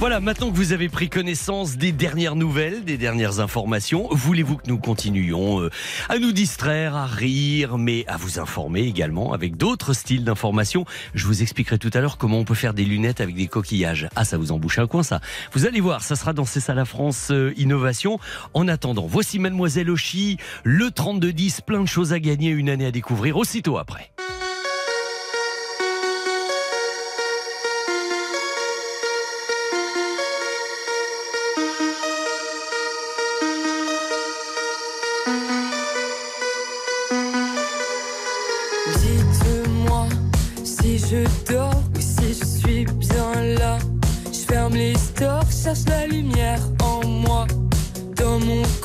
[0.00, 4.68] Voilà, maintenant que vous avez pris connaissance des dernières nouvelles, des dernières informations, voulez-vous que
[4.68, 5.70] nous continuions euh,
[6.10, 10.84] à nous distraire, à rire, mais à vous informer également avec d'autres styles d'information?
[11.14, 14.10] Je vous expliquerai tout à l'heure comment on peut faire des lunettes avec des coquillages.
[14.14, 15.22] Ah, ça vous embouche un coin, ça.
[15.54, 18.20] Vous allez voir, ça sera dans C'est ça la France euh, Innovation.
[18.52, 22.92] En attendant, voici Mademoiselle Ochi, le 3210, plein de choses à gagner, une année à
[22.92, 24.12] découvrir aussitôt après.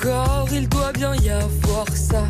[0.02, 2.24] Corps, il doit bien y avoir ça.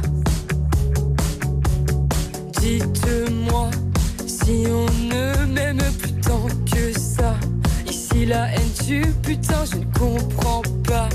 [2.60, 3.70] Dites-moi
[4.28, 7.36] si on ne m'aime plus tant que ça.
[7.88, 11.10] Ici la haine tue, putain, je ne comprends pas.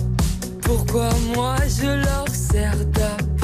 [0.62, 3.35] Pourquoi moi je leur sers d'appât.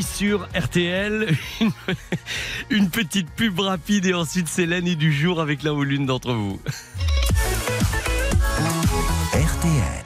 [0.00, 1.28] Sur RTL.
[1.60, 1.70] Une,
[2.70, 6.32] une petite pub rapide et ensuite c'est l'année du jour avec l'un ou l'une d'entre
[6.32, 6.58] vous.
[9.34, 10.04] RTL.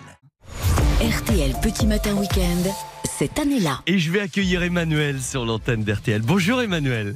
[1.01, 2.68] RTL Petit Matin Week-end,
[3.05, 3.82] cette année-là.
[3.87, 6.22] Et je vais accueillir Emmanuel sur l'antenne d'RTL.
[6.22, 7.14] Bonjour Emmanuel.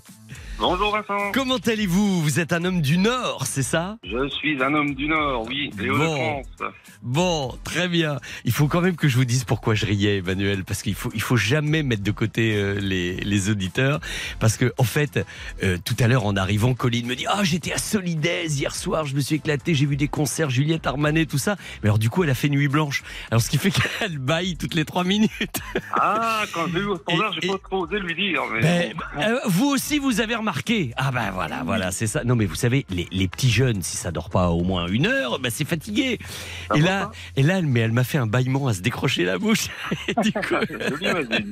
[0.60, 1.32] Bonjour Vincent.
[1.32, 2.20] Comment allez-vous?
[2.20, 3.96] Vous êtes un homme du Nord, c'est ça?
[4.04, 6.14] Je suis un homme du Nord, oui, Bon.
[6.14, 6.70] France.
[7.02, 8.18] Bon, très bien.
[8.44, 11.10] Il faut quand même que je vous dise pourquoi je riais, Emmanuel, parce qu'il faut,
[11.14, 14.00] il faut jamais mettre de côté euh, les, les auditeurs,
[14.38, 15.24] parce que en fait,
[15.62, 19.06] euh, tout à l'heure en arrivant, Colline me dit ah j'étais à Solidaise hier soir,
[19.06, 21.56] je me suis éclaté, j'ai vu des concerts, Juliette Armanet, tout ça.
[21.82, 23.02] Mais alors du coup, elle a fait nuit blanche.
[23.30, 25.60] Alors ce qui fait qu'elle baille toutes les trois minutes.
[25.94, 28.42] Ah, quand j'ai eu au standard, j'ai pas trop osé lui dire.
[28.52, 28.60] Mais
[29.16, 30.49] Ben, euh, vous aussi, vous avez remarqué.
[30.96, 32.24] Ah ben voilà, voilà, c'est ça.
[32.24, 35.06] Non mais vous savez, les, les petits jeunes, si ça dort pas au moins une
[35.06, 36.18] heure, ben c'est fatigué.
[36.70, 39.24] Ça et là, et là, elle- mais elle m'a fait un bâillement à se décrocher
[39.24, 39.68] la bouche.
[40.22, 40.54] Du coup,
[41.00, 41.44] vas-y.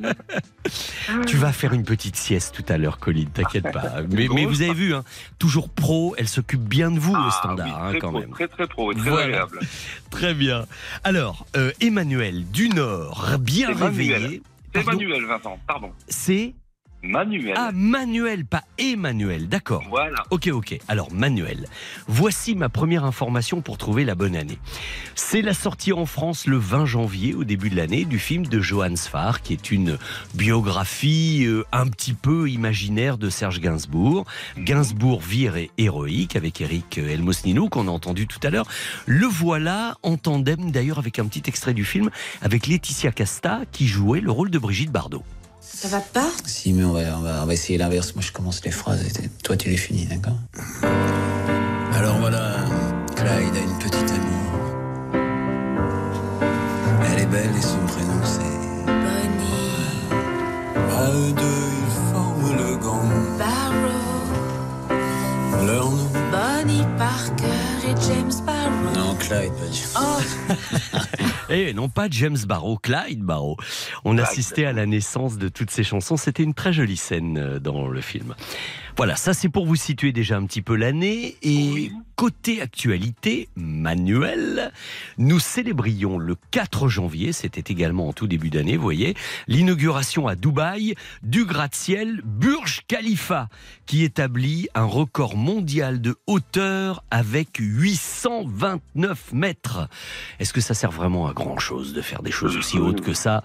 [1.27, 4.03] tu vas faire une petite sieste tout à l'heure, Colline, t'inquiète pas.
[4.11, 5.05] Mais, mais vous avez vu, hein,
[5.39, 8.21] toujours pro, elle s'occupe bien de vous au Ah, standard, oui, hein, très quand pro,
[8.21, 8.31] même.
[8.31, 9.25] Très très pro, et très Voilà.
[9.27, 9.61] agréable.
[10.11, 10.67] Très bien.
[11.05, 14.43] Alors, euh, Emmanuel du Nord, bien réveillé.
[14.75, 15.91] C'est Pardon Manuel, Vincent, pardon.
[16.09, 16.55] C'est
[17.03, 17.55] Manuel.
[17.57, 19.49] ah Manuel, pas Emmanuel.
[19.49, 19.85] D'accord.
[19.89, 20.25] Voilà.
[20.31, 20.79] Ok, ok.
[20.89, 21.67] Alors, Manuel,
[22.09, 24.59] voici ma première information pour trouver la bonne année.
[25.15, 28.61] C'est la sortie en France le 20 janvier, au début de l'année, du film de
[28.61, 29.97] Johann Sfar, qui est une
[30.35, 34.27] biographie euh, un petit peu imaginaire de Serge Gainsbourg.
[34.59, 38.67] Gainsbourg, vire et héroïque, avec Eric Elmosnino, qu'on a entendu tout à l'heure.
[39.07, 42.11] Le voilà en tandem, d'ailleurs, avec un petit extrait du film,
[42.43, 45.23] avec Laetitia Casta, qui jouait le rôle de Brigitte Bardot.
[45.75, 48.15] Ça va pas Si, mais on va, on va, on va essayer l'inverse.
[48.15, 50.37] Moi, je commence les phrases et toi, tu les finis, d'accord
[51.95, 52.57] Alors voilà,
[53.15, 54.49] Clyde a une petite amie.
[57.13, 58.39] Elle est belle et son prénom, c'est.
[58.87, 60.17] Bonnie,
[60.97, 63.11] À eux deux, ils forment le gang.
[63.39, 64.97] Barrow,
[65.67, 67.78] Leur nom Bonnie Parker.
[68.95, 70.19] Non, Clyde, pas du Oh,
[71.51, 73.57] Eh non, pas James Barrow, Clyde Barrow.
[74.05, 76.19] On assistait à la naissance de toutes ces chansons.
[76.19, 78.35] C'était une très jolie scène euh, dans le film.
[78.99, 81.37] Voilà, ça c'est pour vous situer déjà un petit peu l'année.
[81.43, 81.93] Et Oui.
[82.17, 84.73] côté actualité, Manuel,
[85.19, 89.15] nous célébrions le 4 janvier, c'était également en tout début d'année, vous voyez,
[89.47, 93.49] l'inauguration à Dubaï du gratte-ciel Burj Khalifa,
[93.87, 99.89] qui établit un record mondial de hauteur avec 829 mètres.
[100.41, 103.13] Est-ce que ça sert vraiment à grand chose de faire des choses aussi hautes que
[103.13, 103.45] ça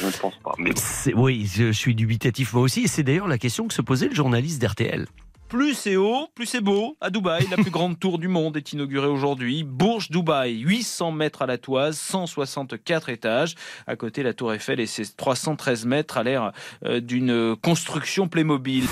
[0.00, 0.54] Je ne pense pas.
[0.58, 0.72] Mais
[1.14, 2.80] Oui, je suis dubitatif moi aussi.
[2.80, 4.87] Et c'est d'ailleurs la question que se posait le journaliste d'RTL.
[4.88, 5.27] RTL.
[5.48, 6.96] Plus c'est haut, plus c'est beau.
[7.00, 9.64] À Dubaï, la plus grande tour du monde est inaugurée aujourd'hui.
[9.64, 13.54] Bourge Dubaï, 800 mètres à la toise, 164 étages.
[13.86, 16.52] À côté, la tour Eiffel et ses 313 mètres à l'air
[16.84, 18.84] euh, d'une construction Playmobil.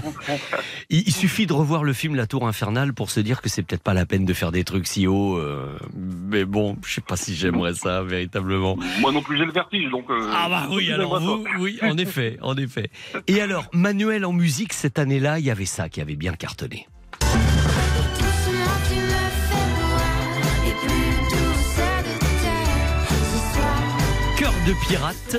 [0.90, 3.82] Il, suffit de revoir le film La Tour Infernale pour se dire que c'est peut-être
[3.82, 5.36] pas la peine de faire des trucs si hauts.
[5.38, 8.76] euh, mais bon, je sais pas si j'aimerais ça véritablement.
[9.00, 10.10] Moi non plus, j'ai le vertige, donc.
[10.10, 12.90] euh, Ah bah oui, alors vous, oui, en effet, en effet.
[13.28, 16.86] Et alors, Manuel en musique cette année-là, il y avait ça qui avait bien cartonné.
[24.36, 25.36] Cœur de pirate.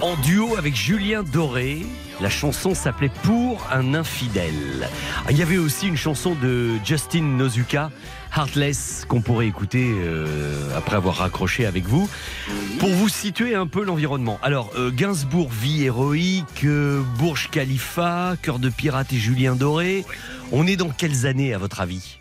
[0.00, 1.84] En duo avec Julien Doré.
[2.20, 4.88] La chanson s'appelait Pour un infidèle.
[5.30, 7.90] Il y avait aussi une chanson de Justin Nozuka,
[8.36, 12.08] Heartless, qu'on pourrait écouter euh, après avoir raccroché avec vous.
[12.78, 14.38] Pour vous situer un peu l'environnement.
[14.42, 20.04] Alors, euh, Gainsbourg, vie héroïque, euh, Burj Khalifa, Cœur de pirate et Julien Doré.
[20.52, 22.18] On est dans quelles années à votre avis?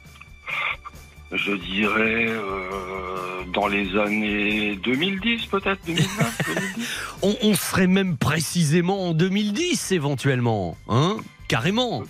[1.35, 6.87] Je dirais euh, dans les années 2010 peut-être, 2009, 2010.
[7.21, 11.17] on, on serait même précisément en 2010 éventuellement, hein
[11.47, 12.03] Carrément.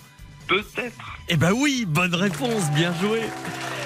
[0.46, 1.18] Peut-être.
[1.28, 3.20] Eh ben oui, bonne réponse, bien joué.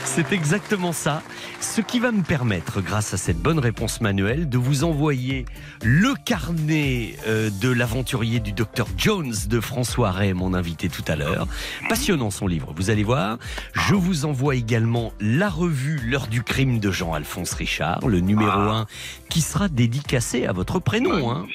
[0.05, 1.23] C'est exactement ça.
[1.61, 5.45] Ce qui va me permettre, grâce à cette bonne réponse manuelle, de vous envoyer
[5.85, 11.15] le carnet euh, de l'aventurier du docteur Jones de François Ray, mon invité tout à
[11.15, 11.47] l'heure.
[11.89, 13.39] Passionnant son livre, vous allez voir.
[13.75, 18.87] Je vous envoie également la revue L'heure du crime de Jean-Alphonse Richard, le numéro 1,
[19.29, 21.31] qui sera dédicacé à votre prénom.
[21.31, 21.47] Hein.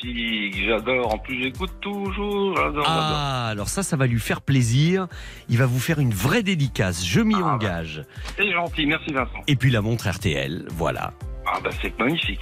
[0.65, 1.13] J'adore.
[1.13, 2.55] En plus, j'écoute toujours.
[2.55, 2.85] J'adore, j'adore.
[2.87, 5.07] Ah, alors ça, ça va lui faire plaisir.
[5.49, 8.03] Il va vous faire une vraie dédicace, je m'y engage.
[8.37, 9.43] C'est gentil, merci Vincent.
[9.47, 11.13] Et puis la montre RTL, voilà.
[11.45, 12.39] Ah bah c'est magnifique.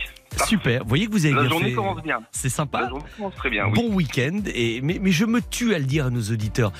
[0.47, 0.83] Super.
[0.83, 1.75] Vous voyez que vous avez La bien journée fait.
[1.75, 2.19] commence bien.
[2.31, 2.81] C'est sympa.
[2.81, 3.73] La journée commence très bien, oui.
[3.75, 4.39] Bon week-end.
[4.53, 6.71] Et, mais, mais je me tue à le dire à nos auditeurs.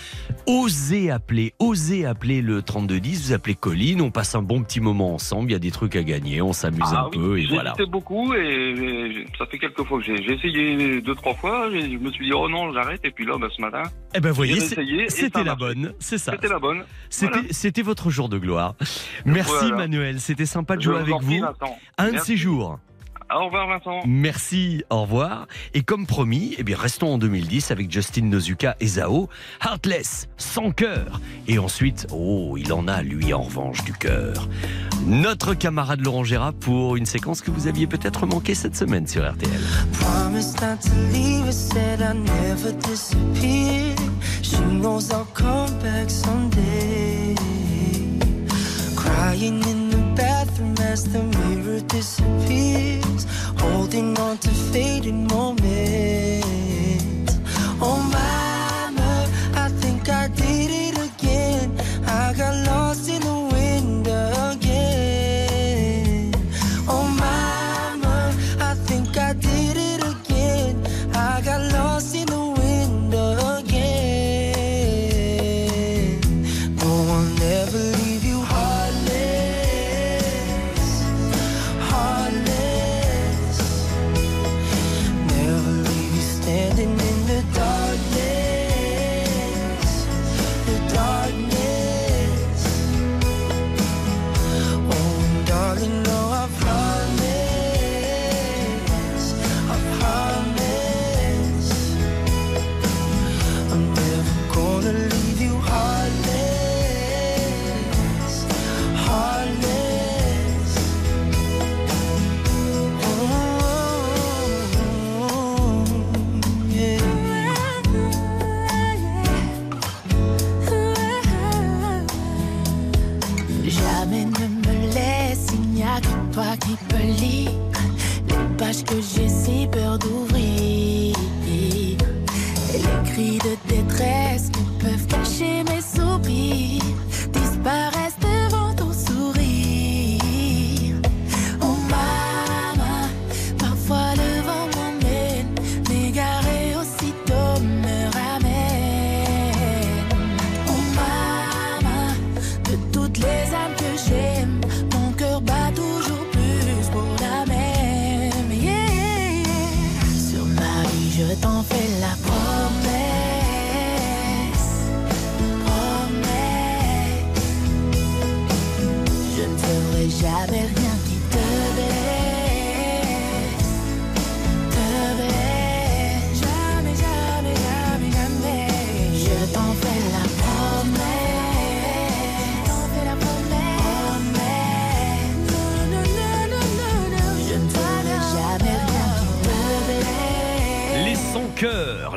[0.48, 3.28] Osez appeler, osez appeler le 3210.
[3.28, 4.02] Vous appelez Colline.
[4.02, 5.50] On passe un bon petit moment ensemble.
[5.50, 6.42] Il y a des trucs à gagner.
[6.42, 7.38] On s'amuse Ah un oui, peu.
[7.38, 7.74] Et j'ai voilà.
[7.90, 11.70] beaucoup et ça fait quelques fois que j'ai essayé deux trois fois.
[11.72, 13.84] Je me suis dit oh non j'arrête et puis là bah, ce matin
[14.16, 14.60] Eh ben, voyez,
[15.10, 15.94] c'était la bonne.
[16.00, 16.32] C'est ça.
[16.34, 16.84] C'était la bonne.
[17.10, 17.84] C'était Voilà.
[17.86, 18.76] votre jour de gloire.
[19.26, 19.76] Merci Voilà.
[19.78, 20.20] Manuel.
[20.20, 21.46] C'était sympa de jouer avec prie, vous.
[21.98, 22.80] Un de ces jours.
[23.34, 24.02] Au revoir Vincent.
[24.06, 25.48] Merci, au revoir.
[25.74, 29.30] Et comme promis, eh bien, restons en 2010 avec Justin Nozuka et Zao.
[29.64, 31.22] Heartless, sans cœur.
[31.48, 34.50] Et ensuite, oh, il en a, lui, en revanche, du cœur.
[35.06, 39.30] Notre camarade Laurent Gérard pour une séquence que vous aviez peut-être manqué cette semaine sur
[39.30, 39.52] RTL.
[50.80, 53.26] as the mirror disappears,
[53.60, 55.72] holding on to fading moments.
[57.82, 58.51] Oh my.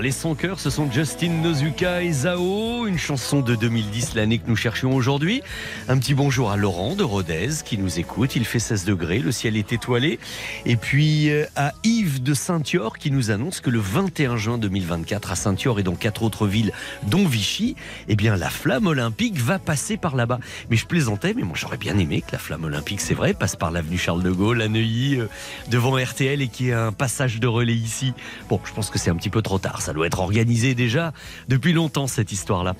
[0.04, 4.46] Les sans cœurs, ce sont Justin Nozuka et Zao, une chanson de 2010, l'année que
[4.46, 5.42] nous cherchions aujourd'hui.
[5.88, 8.36] Un petit bonjour à Laurent de Rodez qui nous écoute.
[8.36, 10.20] Il fait 16 degrés, le ciel est étoilé.
[10.64, 15.32] Et puis euh, à Yves de Saint-Yor qui nous annonce que le 21 juin 2024
[15.32, 16.70] à Saint-Yor et dans quatre autres villes,
[17.02, 17.74] dont Vichy,
[18.06, 20.38] eh bien la flamme olympique va passer par là-bas.
[20.70, 23.56] Mais je plaisantais, mais moi j'aurais bien aimé que la flamme olympique, c'est vrai, passe
[23.56, 25.26] par l'avenue Charles de Gaulle à Neuilly, euh,
[25.68, 28.12] devant RTL et qu'il y ait un passage de relais ici.
[28.48, 29.82] Bon, je pense que c'est un petit peu trop tard.
[29.82, 31.12] Ça doit être organisé déjà
[31.48, 32.76] depuis longtemps, cette histoire-là.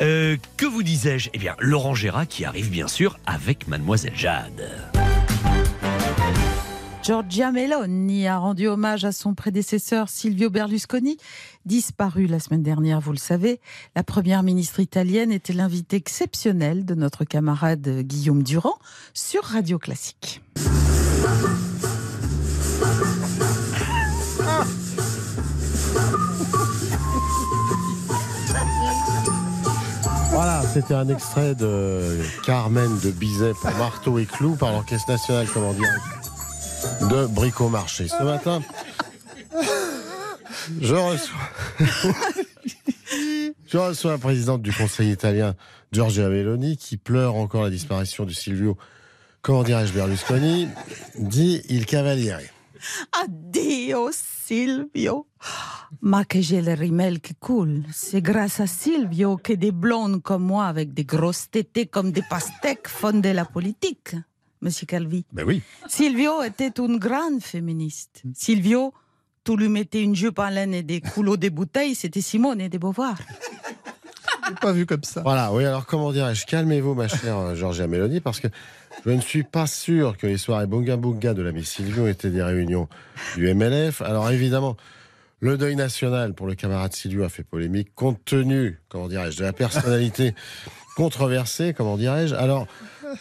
[0.00, 1.30] Euh, que vous disais-je?
[1.34, 4.70] Eh bien, Laurent Gérard qui arrive bien sûr avec Mademoiselle Jade.
[7.08, 11.16] Giorgia Meloni a rendu hommage à son prédécesseur Silvio Berlusconi,
[11.64, 13.60] disparu la semaine dernière, vous le savez.
[13.96, 18.78] La première ministre italienne était l'invité exceptionnel de notre camarade Guillaume Durand
[19.14, 20.42] sur Radio Classique.
[30.80, 35.72] C'était un extrait de Carmen de Bizet pour Marteau et Clou par l'Orchestre National, comment
[35.72, 35.92] dire,
[37.10, 38.06] de Bricomarché.
[38.06, 38.62] Ce matin,
[40.80, 41.36] je reçois,
[43.66, 45.56] je reçois la présidente du Conseil italien,
[45.90, 48.78] Giorgia Meloni, qui pleure encore la disparition de Silvio,
[49.42, 50.68] comment dirais-je, Berlusconi,
[51.18, 52.52] dit il cavaliere.
[53.20, 54.10] Addio
[54.48, 55.26] Silvio.
[56.00, 57.82] Ma que j'ai le rimel qui coule.
[57.92, 62.22] C'est grâce à Silvio que des blondes comme moi, avec des grosses tétées comme des
[62.22, 64.16] pastèques, font de la politique.
[64.62, 65.26] Monsieur Calvi.
[65.34, 65.60] Ben oui.
[65.86, 68.22] Silvio était une grande féministe.
[68.32, 68.94] Silvio,
[69.44, 72.70] tout lui mettait une jupe en laine et des coulots des bouteilles, c'était Simone et
[72.70, 73.18] des Beauvoir.
[74.62, 75.20] pas vu comme ça.
[75.20, 76.46] Voilà, oui, alors comment dirais-je?
[76.46, 78.48] Calmez-vous, ma chère euh, Georgia Mélanie, parce que
[79.04, 82.42] je ne suis pas sûr que les soirées Bunga Bunga de l'ami Silvio étaient des
[82.42, 82.88] réunions
[83.36, 84.02] du MLF.
[84.02, 84.76] Alors évidemment,
[85.40, 89.44] le deuil national pour le camarade Silvio a fait polémique, compte tenu, comment dirais-je, de
[89.44, 90.34] la personnalité
[90.96, 92.34] controversée, comment dirais-je.
[92.34, 92.66] Alors,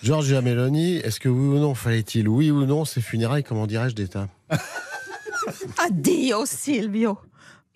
[0.01, 3.93] Georgia Meloni, est-ce que oui ou non, fallait-il, oui ou non, ces funérailles, comment dirais-je,
[3.93, 4.27] d'État?
[5.77, 7.19] Addio Silvio.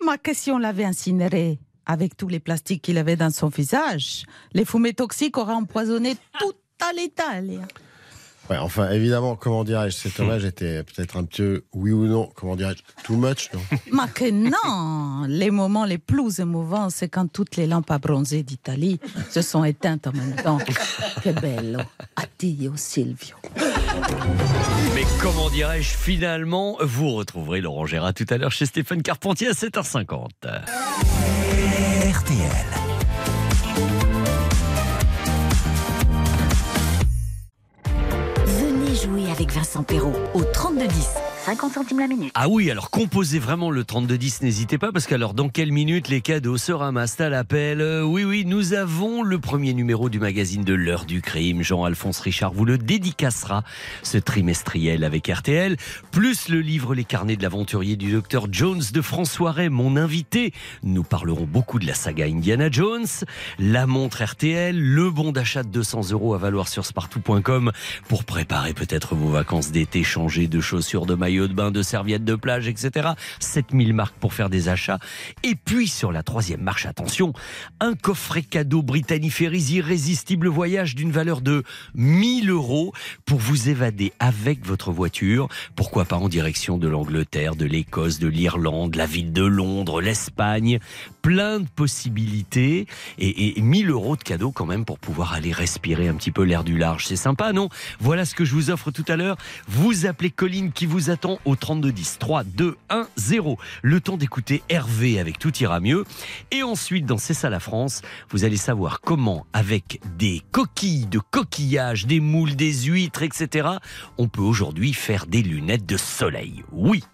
[0.04, 4.24] Ma question l'avait incinéré avec tous les plastiques qu'il avait dans son visage.
[4.52, 6.56] Les fumées toxiques auraient empoisonné toute
[6.96, 7.60] l'Italie.
[8.52, 12.54] Ouais, enfin, évidemment, comment dirais-je, cet hommage était peut-être un peu, oui ou non, comment
[12.54, 13.60] dirais-je, too much, non?
[13.90, 18.42] Mais que non Les moments les plus émouvants, c'est quand toutes les lampes à bronzer
[18.42, 19.00] d'Italie
[19.30, 20.58] se sont éteintes en même temps.
[21.24, 21.80] Que bello
[22.14, 23.36] Addio Silvio.
[24.94, 29.52] Mais comment dirais-je, finalement, vous retrouverez Laurent Gérard tout à l'heure chez Stéphane Carpentier à
[29.52, 30.28] 7h50.
[32.12, 33.01] RTL.
[39.02, 41.31] Jouer avec Vincent Perrault au 3210.
[41.44, 42.30] 50 centimes la minute.
[42.36, 46.20] Ah oui, alors composez vraiment le 3210, n'hésitez pas, parce qu'alors dans quelle minute les
[46.20, 50.62] cadeaux se ramassent à l'appel Euh, Oui, oui, nous avons le premier numéro du magazine
[50.62, 51.62] de l'heure du crime.
[51.62, 53.64] Jean-Alphonse Richard vous le dédicacera,
[54.04, 55.76] ce trimestriel avec RTL,
[56.12, 60.52] plus le livre Les carnets de l'aventurier du docteur Jones de François Ray, mon invité.
[60.84, 63.06] Nous parlerons beaucoup de la saga Indiana Jones,
[63.58, 67.72] la montre RTL, le bon d'achat de 200 euros à valoir sur spartou.com
[68.08, 72.24] pour préparer peut-être vos vacances d'été, changer de chaussures, de maillot de bain, de serviettes
[72.24, 73.10] de plage, etc.
[73.40, 74.98] 7000 marques pour faire des achats.
[75.42, 77.32] Et puis sur la troisième marche, attention,
[77.80, 81.62] un coffret cadeau Britanniferries irrésistible voyage d'une valeur de
[81.94, 82.92] 1000 euros
[83.24, 85.48] pour vous évader avec votre voiture.
[85.76, 90.78] Pourquoi pas en direction de l'Angleterre, de l'Écosse, de l'Irlande, la ville de Londres, l'Espagne.
[91.22, 92.86] Plein de possibilités
[93.18, 96.42] et, et 1000 euros de cadeaux quand même pour pouvoir aller respirer un petit peu
[96.42, 97.06] l'air du large.
[97.06, 97.68] C'est sympa, non?
[98.00, 99.36] Voilà ce que je vous offre tout à l'heure.
[99.68, 103.58] Vous appelez Colline qui vous attend au 3210 3 2 1 0.
[103.82, 106.04] Le temps d'écouter Hervé avec Tout ira mieux.
[106.50, 111.18] Et ensuite, dans C'est ça la France, vous allez savoir comment, avec des coquilles de
[111.18, 113.68] coquillages, des moules, des huîtres, etc.,
[114.18, 116.64] on peut aujourd'hui faire des lunettes de soleil.
[116.72, 117.04] Oui.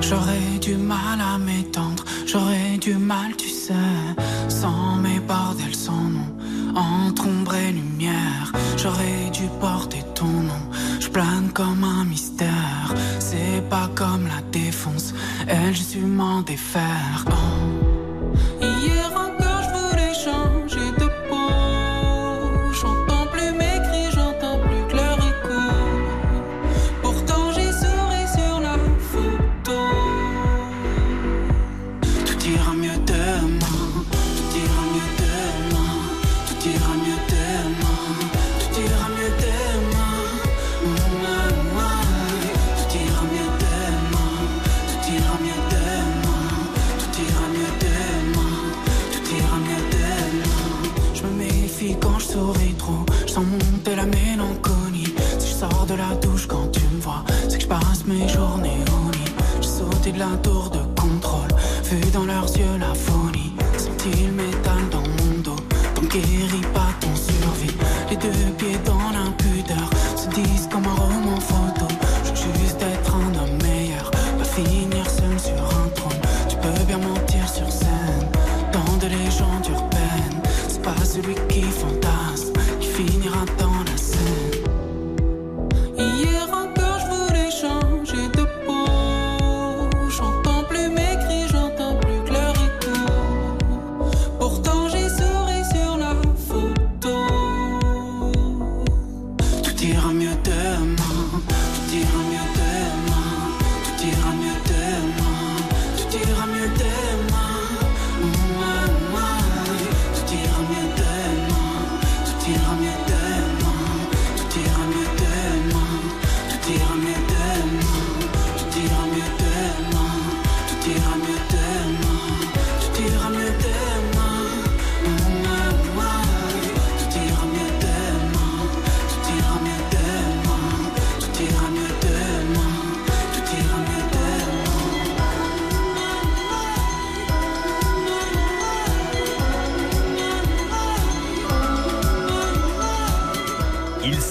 [0.00, 3.74] J'aurais du mal à m'étendre, j'aurais du mal, tu sais,
[4.48, 6.34] sans mes bordels, sans nom,
[6.74, 8.52] entre ombre et lumière.
[8.76, 10.64] J'aurais dû porter ton nom,
[11.00, 12.94] je plane comme un mystère.
[13.18, 15.14] C'est pas comme la défonce,
[15.46, 17.24] elle, je m'en défaire.
[17.28, 17.87] Oh.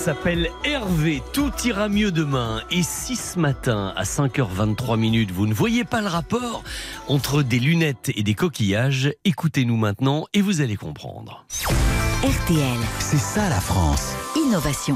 [0.07, 1.21] S'appelle Hervé.
[1.33, 2.61] Tout ira mieux demain.
[2.71, 6.63] Et si ce matin, à 5h23 minutes, vous ne voyez pas le rapport
[7.09, 11.45] entre des lunettes et des coquillages, écoutez-nous maintenant et vous allez comprendre.
[12.23, 12.77] RTL.
[12.99, 14.13] C'est ça la France.
[14.37, 14.95] Innovation.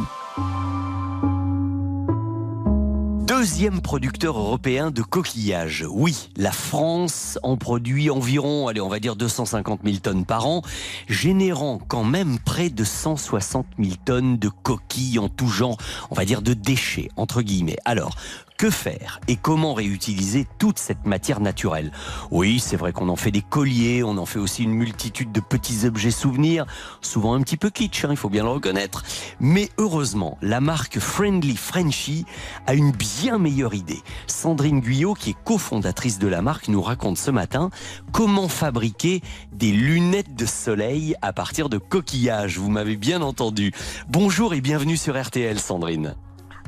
[3.42, 5.84] Deuxième producteur européen de coquillages.
[5.90, 10.62] Oui, la France en produit environ, allez, on va dire 250 000 tonnes par an,
[11.10, 15.78] générant quand même près de 160 000 tonnes de coquilles en tout genre,
[16.12, 17.78] on va dire de déchets, entre guillemets.
[17.84, 18.14] Alors,
[18.62, 21.92] que faire et comment réutiliser toute cette matière naturelle
[22.30, 25.40] Oui, c'est vrai qu'on en fait des colliers, on en fait aussi une multitude de
[25.40, 26.68] petits objets souvenirs,
[27.02, 29.04] souvent un petit peu kitsch, hein, il faut bien le reconnaître.
[29.40, 32.26] Mais heureusement, la marque Friendly Frenchy
[32.68, 34.04] a une bien meilleure idée.
[34.28, 37.72] Sandrine Guyot, qui est cofondatrice de la marque, nous raconte ce matin
[38.12, 42.60] comment fabriquer des lunettes de soleil à partir de coquillages.
[42.60, 43.72] Vous m'avez bien entendu.
[44.08, 46.14] Bonjour et bienvenue sur RTL, Sandrine.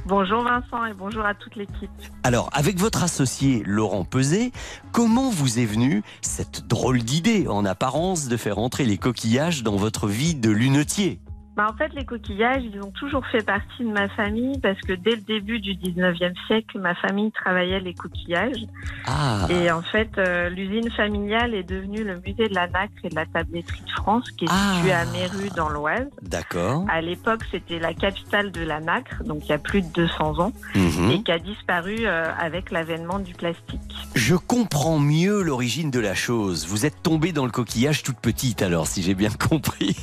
[0.06, 1.90] Bonjour Vincent et bonjour à toute l'équipe.
[2.24, 4.52] Alors, avec votre associé Laurent Peset,
[4.92, 9.78] comment vous est venue cette drôle d'idée, en apparence, de faire entrer les coquillages dans
[9.78, 11.22] votre vie de lunetier?
[11.56, 14.94] Bah, en fait, les coquillages, ils ont toujours fait partie de ma famille parce que
[14.94, 18.66] dès le début du 19e siècle, ma famille travaillait les coquillages.
[19.06, 19.48] Ah.
[19.50, 23.16] Et en fait, euh, l'usine familiale est devenue le musée de la nacre et de
[23.16, 24.74] la tabletterie de France qui est Ah.
[24.78, 26.08] situé à Méru dans l'Oise.
[26.22, 26.86] D'accord.
[26.90, 30.40] À l'époque, c'était la capitale de la nacre, donc il y a plus de 200
[30.40, 31.12] ans, Mhm.
[31.12, 33.80] et qui a disparu euh, avec l'avènement du plastique.
[34.16, 36.68] Je comprends mieux l'origine de la chose.
[36.68, 39.96] Vous êtes tombée dans le coquillage toute petite, alors, si j'ai bien compris.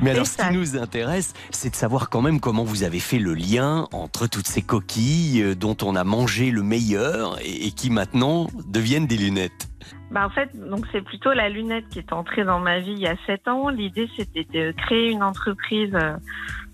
[0.00, 3.18] Mais alors, ce qui nous intéresse, c'est de savoir quand même comment vous avez fait
[3.18, 7.70] le lien entre toutes ces coquilles euh, dont on a mangé le meilleur et, et
[7.72, 9.68] qui maintenant deviennent des lunettes.
[10.10, 12.98] Bah en fait, donc c'est plutôt la lunette qui est entrée dans ma vie il
[12.98, 13.68] y a sept ans.
[13.68, 16.16] L'idée, c'était de créer une entreprise euh,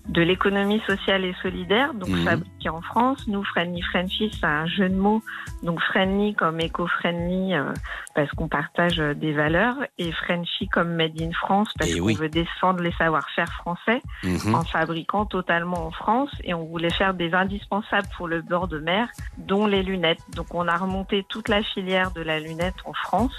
[0.09, 2.25] de l'économie sociale et solidaire, donc Mhm.
[2.25, 3.27] fabriquée en France.
[3.27, 5.21] Nous, Friendly Frenchy, c'est un jeu de mots.
[5.63, 7.73] Donc friendly comme éco-friendly, euh,
[8.13, 12.05] parce qu'on partage euh, des valeurs, et Frenchy comme made in France, parce Eh qu'on
[12.05, 12.13] oui.
[12.15, 14.53] veut défendre les savoir-faire français Mhm.
[14.55, 16.29] en fabriquant totalement en France.
[16.43, 20.19] Et on voulait faire des indispensables pour le bord de mer, dont les lunettes.
[20.35, 23.33] Donc on a remonté toute la filière de la lunette en France.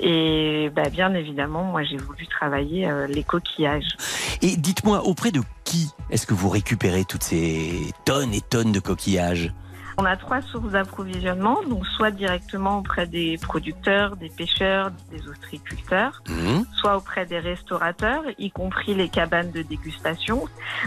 [0.00, 3.96] Et bah, bien évidemment, moi j'ai voulu travailler euh, les coquillages.
[4.40, 8.80] Et dites-moi, auprès de qui est-ce que vous récupérez toutes ces tonnes et tonnes de
[8.80, 9.52] coquillages?
[9.98, 16.22] On a trois sources d'approvisionnement, donc soit directement auprès des producteurs, des pêcheurs, des ostréiculteurs,
[16.28, 16.64] Mhm.
[16.74, 20.44] soit auprès des restaurateurs, y compris les cabanes de dégustation,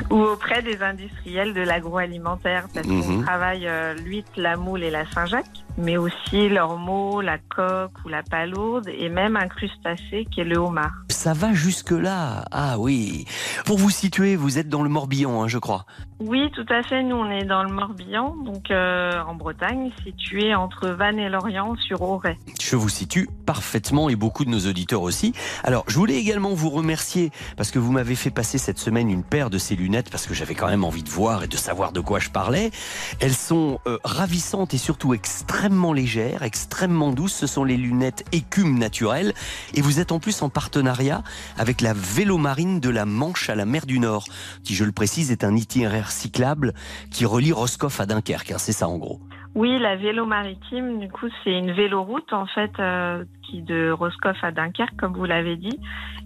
[0.10, 3.24] ou auprès des industriels de l'agroalimentaire, parce qu'on Mhm.
[3.24, 8.24] travaille euh, l'huître, la moule et la Saint-Jacques, mais aussi l'ormeau, la coque ou la
[8.24, 10.94] palourde, et même un crustacé qui est le homard.
[11.10, 13.26] Ça va jusque-là Ah oui.
[13.66, 15.86] Pour vous situer, vous êtes dans le Morbihan, hein, je crois.
[16.20, 17.04] Oui, tout à fait.
[17.04, 21.76] Nous, on est dans le Morbihan, donc euh, en Bretagne, situé entre Vannes et Lorient
[21.76, 22.38] sur Auray.
[22.62, 25.34] Je vous situe parfaitement et beaucoup de nos auditeurs aussi.
[25.64, 29.24] Alors, je voulais également vous remercier parce que vous m'avez fait passer cette semaine une
[29.24, 31.92] paire de ces lunettes parce que j'avais quand même envie de voir et de savoir
[31.92, 32.72] de quoi je parlais.
[33.20, 37.34] Elles sont euh, ravissantes et surtout extrêmement légères, extrêmement douces.
[37.34, 39.34] Ce sont les lunettes écume naturelles
[39.74, 41.24] et vous êtes en plus en partenariat
[41.58, 44.26] avec la vélo marine de la Manche à la mer du Nord,
[44.64, 46.74] qui, je le précise, est un itinéraire cyclable
[47.12, 48.52] qui relie Roscoff à Dunkerque.
[48.52, 49.20] hein, C'est ça en gros.
[49.56, 54.36] Oui, la vélo maritime, du coup, c'est une véloroute en fait euh, qui de Roscoff
[54.44, 55.80] à Dunkerque, comme vous l'avez dit.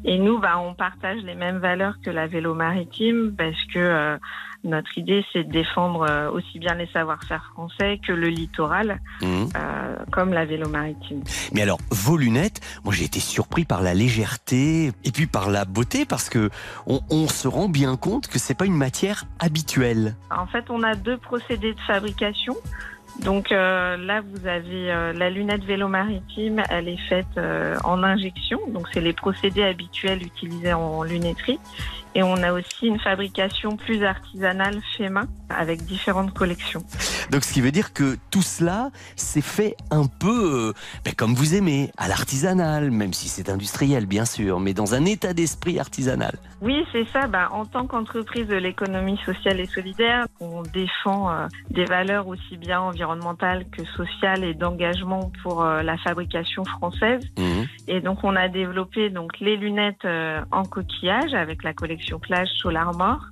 [0.04, 4.18] Et nous, bah, on partage les mêmes valeurs que la vélo maritime parce que euh,
[4.64, 9.50] notre idée, c'est de défendre euh, aussi bien les savoir-faire français que le littoral, Mhm.
[9.56, 11.22] euh, comme la vélo maritime.
[11.54, 15.66] Mais alors, vos lunettes, moi j'ai été surpris par la légèreté et puis par la
[15.66, 16.50] beauté parce que
[16.88, 20.16] on, on se rend bien compte que c'est pas une matière habituelle.
[20.30, 22.56] En fait, on a deux procédés de fabrication.
[23.24, 28.02] Donc euh, là, vous avez euh, la lunette vélo maritime, elle est faite euh, en
[28.04, 31.60] injection, donc c'est les procédés habituels utilisés en lunetterie.
[32.20, 36.84] Et on a aussi une fabrication plus artisanale fait main avec différentes collections.
[37.32, 40.74] Donc ce qui veut dire que tout cela, c'est fait un peu euh,
[41.06, 45.06] ben, comme vous aimez, à l'artisanal, même si c'est industriel bien sûr, mais dans un
[45.06, 46.34] état d'esprit artisanal.
[46.62, 47.28] Oui, c'est ça.
[47.28, 52.58] Bah, en tant qu'entreprise de l'économie sociale et solidaire, on défend euh, des valeurs aussi
[52.58, 57.24] bien environnementales que sociales et d'engagement pour euh, la fabrication française.
[57.38, 57.66] Mhm.
[57.88, 60.06] Et donc, on a développé donc les lunettes
[60.52, 63.26] en coquillage avec la collection plage Solar Mort,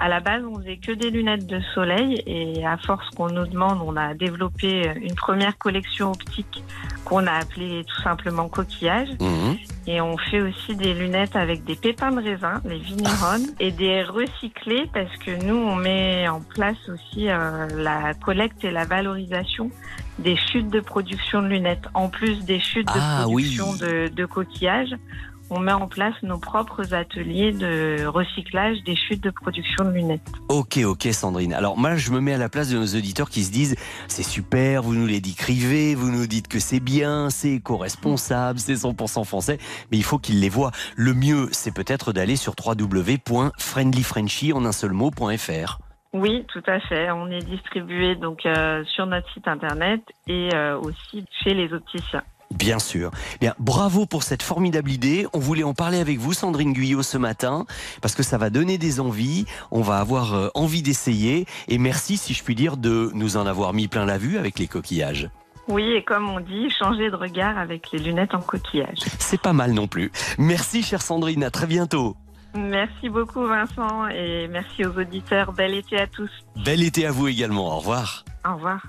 [0.00, 3.46] À la base, on faisait que des lunettes de soleil et à force qu'on nous
[3.48, 6.62] demande, on a développé une première collection optique
[7.04, 9.08] qu'on a appelée tout simplement coquillage.
[9.20, 9.56] Mhm.
[9.88, 14.04] Et on fait aussi des lunettes avec des pépins de raisin, les vignerons, et des
[14.04, 19.68] recyclés parce que nous, on met en place aussi euh, la collecte et la valorisation
[20.20, 21.88] des chutes de production de lunettes.
[21.94, 23.78] En plus des chutes de Ah, production oui.
[23.80, 24.94] de, de coquillages,
[25.50, 30.20] on met en place nos propres ateliers de recyclage des chutes de production de lunettes.
[30.48, 31.52] Ok, ok, Sandrine.
[31.52, 33.76] Alors, moi, je me mets à la place de nos auditeurs qui se disent
[34.08, 38.74] c'est super, vous nous les décrivez, vous nous dites que c'est bien, c'est éco-responsable, c'est
[38.74, 39.58] 100% français,
[39.90, 40.72] mais il faut qu'ils les voient.
[40.96, 45.78] Le mieux, c'est peut-être d'aller sur www.friendlyfrenchy en un seul mot.fr.
[46.14, 47.10] Oui, tout à fait.
[47.10, 52.22] On est distribué donc euh, sur notre site internet et euh, aussi chez les opticiens.
[52.54, 53.10] Bien sûr.
[53.40, 55.26] Bien, bravo pour cette formidable idée.
[55.32, 57.66] On voulait en parler avec vous, Sandrine Guyot, ce matin,
[58.00, 59.44] parce que ça va donner des envies.
[59.70, 61.46] On va avoir euh, envie d'essayer.
[61.68, 64.58] Et merci, si je puis dire, de nous en avoir mis plein la vue avec
[64.58, 65.30] les coquillages.
[65.68, 69.00] Oui, et comme on dit, changer de regard avec les lunettes en coquillage.
[69.18, 70.10] C'est pas mal non plus.
[70.38, 71.44] Merci, chère Sandrine.
[71.44, 72.16] À très bientôt.
[72.54, 75.52] Merci beaucoup Vincent et merci aux auditeurs.
[75.52, 76.30] Bel été à tous.
[76.64, 77.74] Bel été à vous également.
[77.74, 78.24] Au revoir.
[78.48, 78.80] Au revoir.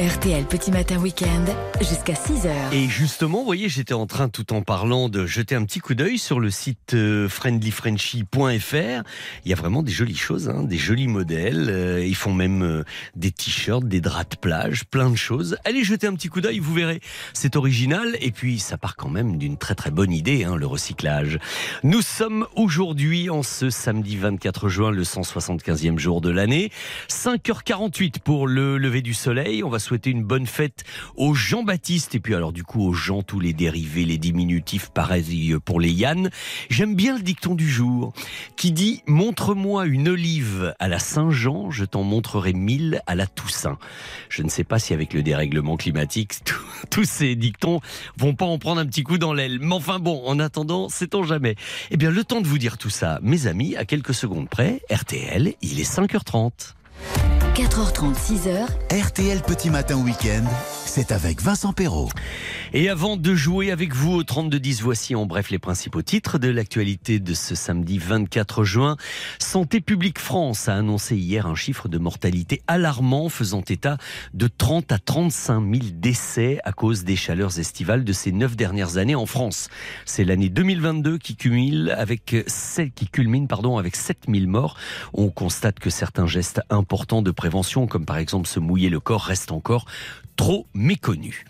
[0.00, 1.44] RTL Petit Matin Week-end
[1.78, 2.48] jusqu'à 6h.
[2.72, 5.92] Et justement, vous voyez, j'étais en train, tout en parlant, de jeter un petit coup
[5.92, 9.02] d'œil sur le site euh, friendlyfrenchy.fr.
[9.44, 11.68] Il y a vraiment des jolies choses, hein, des jolis modèles.
[11.68, 12.82] Euh, ils font même euh,
[13.14, 15.58] des t-shirts, des draps de plage, plein de choses.
[15.66, 17.02] Allez jeter un petit coup d'œil, vous verrez.
[17.34, 20.66] C'est original et puis ça part quand même d'une très très bonne idée, hein, le
[20.66, 21.38] recyclage.
[21.82, 26.70] Nous sommes aujourd'hui, en ce samedi 24 juin, le 175e jour de l'année.
[27.10, 29.62] 5h48 pour le lever du soleil.
[29.62, 30.84] On va souhaiter une bonne fête
[31.16, 35.56] aux Jean-Baptiste et puis alors du coup aux gens, tous les dérivés, les diminutifs, pareil
[35.64, 36.30] pour les Yann.
[36.68, 38.12] J'aime bien le dicton du jour
[38.54, 43.78] qui dit Montre-moi une olive à la Saint-Jean, je t'en montrerai mille à la Toussaint.
[44.28, 46.34] Je ne sais pas si avec le dérèglement climatique,
[46.90, 47.80] tous ces dictons
[48.16, 49.58] vont pas en prendre un petit coup dans l'aile.
[49.60, 51.56] Mais enfin bon, en attendant, sait-on jamais.
[51.90, 54.82] Eh bien, le temps de vous dire tout ça, mes amis, à quelques secondes près,
[54.88, 56.74] RTL, il est 5h30.
[57.68, 58.68] 4h30, 6h.
[58.90, 60.44] RTL Petit Matin Week-end,
[60.90, 62.08] c'est avec Vincent Perrault.
[62.72, 66.48] Et avant de jouer avec vous au 32-10, voici en bref les principaux titres de
[66.48, 68.96] l'actualité de ce samedi 24 juin.
[69.38, 73.98] Santé publique France a annoncé hier un chiffre de mortalité alarmant faisant état
[74.34, 78.96] de 30 à 35 000 décès à cause des chaleurs estivales de ces neuf dernières
[78.96, 79.68] années en France.
[80.06, 84.76] C'est l'année 2022 qui cumule avec celle qui culmine pardon avec 7 000 morts.
[85.12, 89.22] On constate que certains gestes importants de prévention, comme par exemple se mouiller le corps,
[89.22, 89.86] restent encore
[90.40, 91.44] trop méconnus.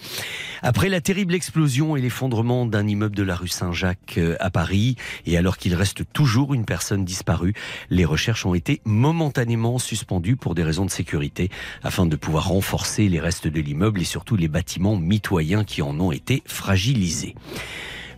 [0.62, 4.96] Après la terrible explosion et l'effondrement d'un immeuble de la rue Saint-Jacques euh, à Paris,
[5.26, 7.54] et alors qu'il reste toujours une personne disparue,
[7.90, 11.50] les recherches ont été momentanément suspendues pour des raisons de sécurité,
[11.84, 16.00] afin de pouvoir renforcer les restes de l'immeuble et surtout les bâtiments mitoyens qui en
[16.00, 17.36] ont été fragilisés.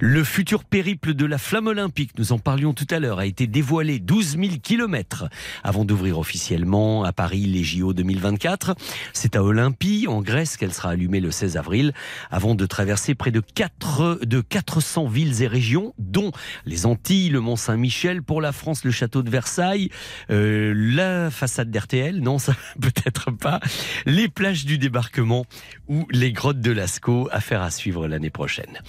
[0.04, 3.46] Le futur périple de la flamme olympique, nous en parlions tout à l'heure, a été
[3.46, 5.26] dévoilé 12 000 kilomètres
[5.62, 8.74] avant d'ouvrir officiellement à Paris les JO 2024.
[9.12, 11.92] C'est à Olympie, en Grèce, qu'elle sera allumée le 16 avril,
[12.32, 16.32] avant de traverser près de, 4, de 400 villes et régions, dont
[16.66, 19.88] les Antilles, le Mont Saint-Michel, pour la France, le château de Versailles,
[20.32, 23.60] euh, la façade d'RTL, non, ça peut-être pas,
[24.04, 25.46] les plages du débarquement
[25.86, 28.80] ou les grottes de Lascaux, affaire à suivre l'année prochaine.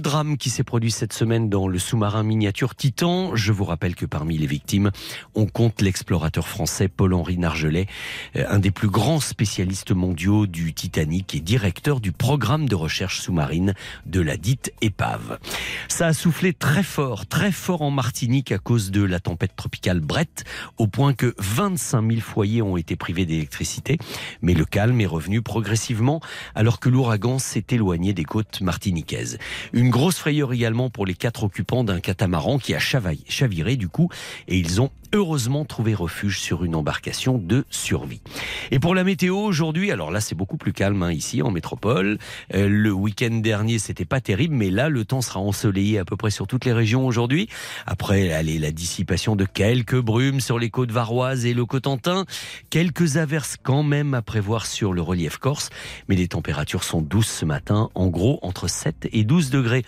[0.00, 4.06] Drame qui s'est produit cette semaine dans le sous-marin miniature Titan, je vous rappelle que
[4.06, 4.90] parmi les victimes,
[5.34, 7.86] on compte l'explorateur français Paul-Henri Nargelet,
[8.36, 13.20] euh, un des plus grands spécialistes mondiaux du Titanic et directeur du programme de recherche
[13.20, 13.74] sous-marine
[14.06, 15.38] de la dite épave.
[15.88, 20.00] Ça a soufflé très fort, très fort en Martinique à cause de la tempête tropicale
[20.00, 20.44] Brett,
[20.76, 23.98] au point que 25 000 foyers ont été privés d'électricité.
[24.42, 26.20] Mais le calme est revenu progressivement
[26.54, 29.38] alors que l'ouragan s'est éloigné des côtes martiniquaises.
[29.72, 34.08] Une grosse frayeur également pour les quatre occupants d'un catamaran qui a chaviré du coup
[34.46, 38.20] et ils ont heureusement trouvé refuge sur une embarcation de survie.
[38.70, 42.18] Et pour la météo aujourd'hui, alors là c'est beaucoup plus calme hein, ici en métropole.
[42.54, 46.16] Euh, le week-end dernier c'était pas terrible, mais là le temps sera ensoleillé à peu
[46.16, 47.48] près sur toutes les régions aujourd'hui.
[47.86, 52.24] Après, allez, la dissipation de quelques brumes sur les côtes varoises et le Cotentin,
[52.70, 55.70] quelques averses quand même à prévoir sur le relief corse,
[56.08, 59.84] mais les températures sont douces ce matin, en gros entre 7 et 12 degrés.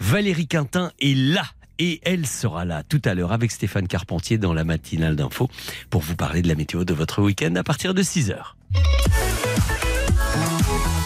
[0.00, 1.44] Valérie Quintin est là
[1.80, 5.48] et elle sera là tout à l'heure avec Stéphane Carpentier dans la matinale d'info
[5.88, 8.56] pour vous parler de la météo de votre week-end à partir de 6 heures.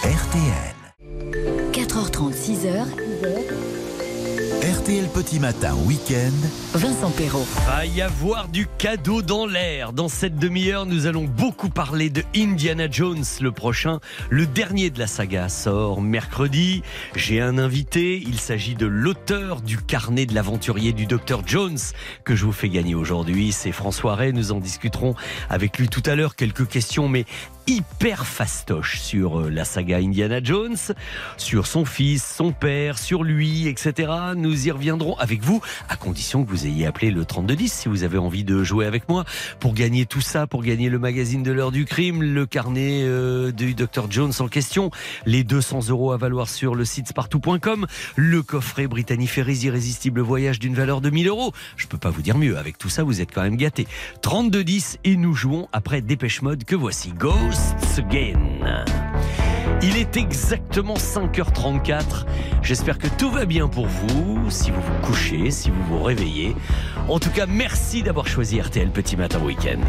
[0.03, 0.75] RTL.
[1.73, 3.74] 4h30, 6h.
[4.85, 6.49] RTL Petit Matin Week-end.
[6.75, 7.47] Vincent Perrault.
[7.67, 9.95] Va y avoir du cadeau dans l'air.
[9.95, 14.01] Dans cette demi-heure, nous allons beaucoup parler de Indiana Jones, le prochain.
[14.29, 16.83] Le dernier de la saga sort mercredi.
[17.17, 18.23] J'ai un invité.
[18.27, 21.79] Il s'agit de l'auteur du carnet de l'aventurier du Dr Jones
[22.25, 23.53] que je vous fais gagner aujourd'hui.
[23.53, 24.35] C'est François Ray.
[24.35, 25.15] Nous en discuterons
[25.49, 26.37] avec lui tout à l'heure.
[26.37, 27.25] Quelques questions, mais
[27.67, 30.77] hyper fastoche sur euh, la saga Indiana Jones,
[31.39, 34.13] sur son fils, son père, sur lui, etc.
[34.37, 38.03] Nous y reviendrons avec vous, à condition que vous ayez appelé le 3210 si vous
[38.03, 39.25] avez envie de jouer avec moi
[39.61, 43.53] pour gagner tout ça, pour gagner le magazine de l'heure du crime, le carnet euh,
[43.53, 44.91] du Dr Jones en question,
[45.27, 50.59] les 200 euros à valoir sur le site spartou.com, le coffret Brittany Ferries Irrésistible Voyage
[50.59, 51.53] d'une valeur de 1000 euros.
[51.77, 52.59] Je peux pas vous dire mieux.
[52.59, 53.87] Avec tout ça, vous êtes quand même gâtés.
[54.23, 57.13] 3210 et nous jouons après Dépêche Mode que voici.
[57.13, 58.85] Ghosts Again.
[59.87, 62.25] Il est exactement 5h34.
[62.63, 66.57] J'espère que tout va bien pour vous, si vous vous couchez, si vous vous réveillez.
[67.07, 69.83] En tout cas, merci d'avoir choisi RTL Petit Matin Week-end.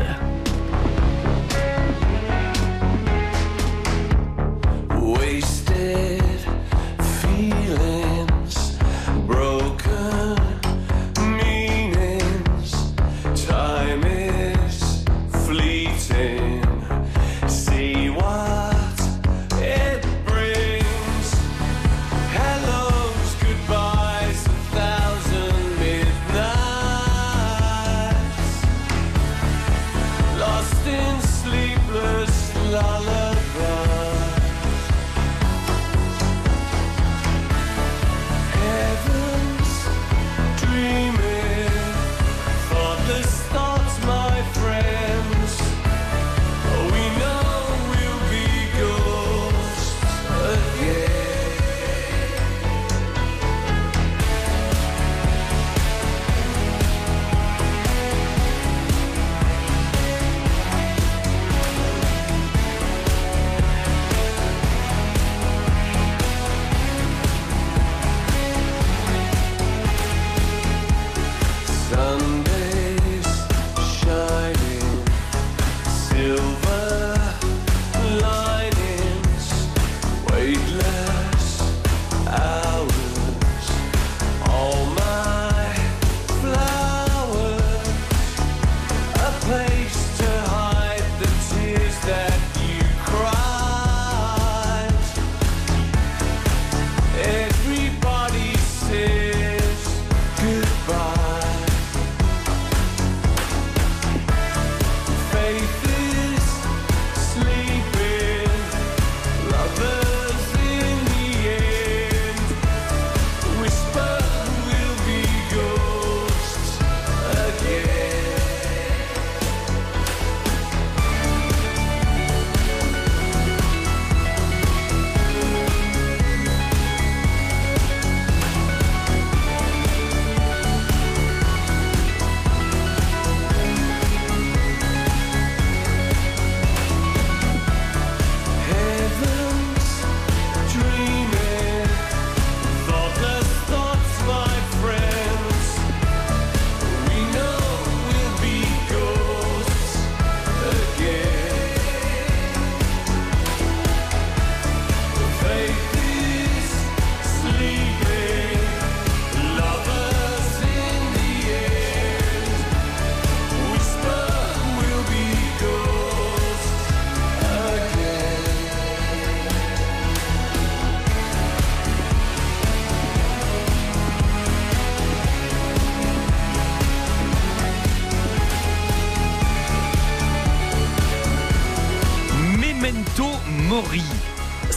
[5.00, 6.22] Wasted
[7.00, 7.95] feelings,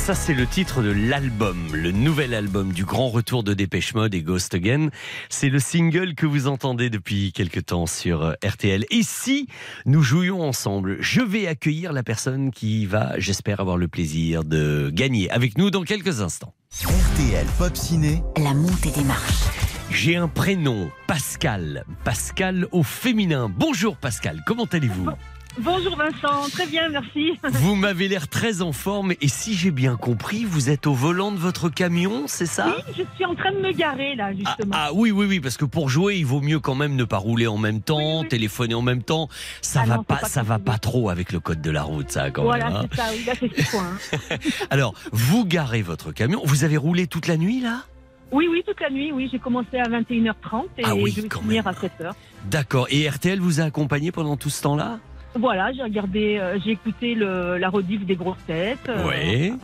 [0.08, 4.14] Ça, c'est le titre de l'album, le nouvel album du grand retour de Dépêche Mode
[4.14, 4.88] et Ghost Again.
[5.28, 8.86] C'est le single que vous entendez depuis quelque temps sur euh, RTL.
[8.90, 9.48] Et si
[9.84, 14.88] nous jouions ensemble, je vais accueillir la personne qui va, j'espère, avoir le plaisir de
[14.90, 16.54] gagner avec nous dans quelques instants.
[16.72, 18.22] RTL Pop Ciné.
[18.38, 19.44] La montée des marches.
[19.90, 21.84] J'ai un prénom, Pascal.
[22.04, 23.52] Pascal au féminin.
[23.54, 25.10] Bonjour Pascal, comment allez-vous?
[25.56, 27.32] Bonjour Vincent, très bien, merci.
[27.42, 31.32] Vous m'avez l'air très en forme et si j'ai bien compris, vous êtes au volant
[31.32, 32.76] de votre camion, c'est ça?
[32.76, 34.70] Oui, je suis en train de me garer là, justement.
[34.72, 37.16] Ah oui, oui, oui, parce que pour jouer, il vaut mieux quand même ne pas
[37.16, 39.28] rouler en même temps, téléphoner en même temps.
[39.60, 42.10] Ça Ah va non, pas, ça va pas trop avec le code de la route,
[42.12, 42.76] ça quand voilà, même.
[42.76, 42.84] hein.
[42.92, 43.84] c'est ça, oui, là c'est ce point.
[44.30, 44.36] hein.
[44.70, 46.40] Alors, vous garez votre camion.
[46.44, 47.82] Vous avez roulé toute la nuit là?
[48.30, 49.28] Oui, oui, toute la nuit, oui.
[49.32, 52.12] J'ai commencé à 21h30 et Ah oui, je vais finir à 7h.
[52.44, 52.86] D'accord.
[52.90, 54.98] Et RTL vous a accompagné pendant tout ce temps-là?
[55.34, 58.78] Voilà, j'ai regardé, euh, j'ai écouté le, la rediff des grosses têtes.
[58.88, 59.54] euh, Oui.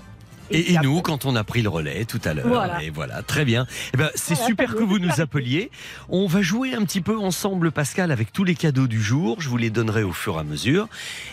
[0.50, 2.46] Et, et nous, quand on a pris le relais tout à l'heure.
[2.46, 2.82] Voilà.
[2.82, 3.66] Et voilà, très bien.
[3.94, 5.70] Eh ben, c'est Voilà, super que vous nous appeliez.
[6.08, 9.40] On va jouer un petit peu ensemble, Pascal, avec tous les cadeaux du jour.
[9.40, 10.88] Je vous les donnerai au fur et à mesure.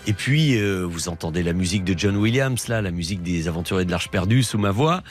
[0.08, 3.86] Et puis, euh, vous entendez la musique de John Williams, là, la musique des Aventuriers
[3.86, 5.04] de l'Arche perdue sous ma voix.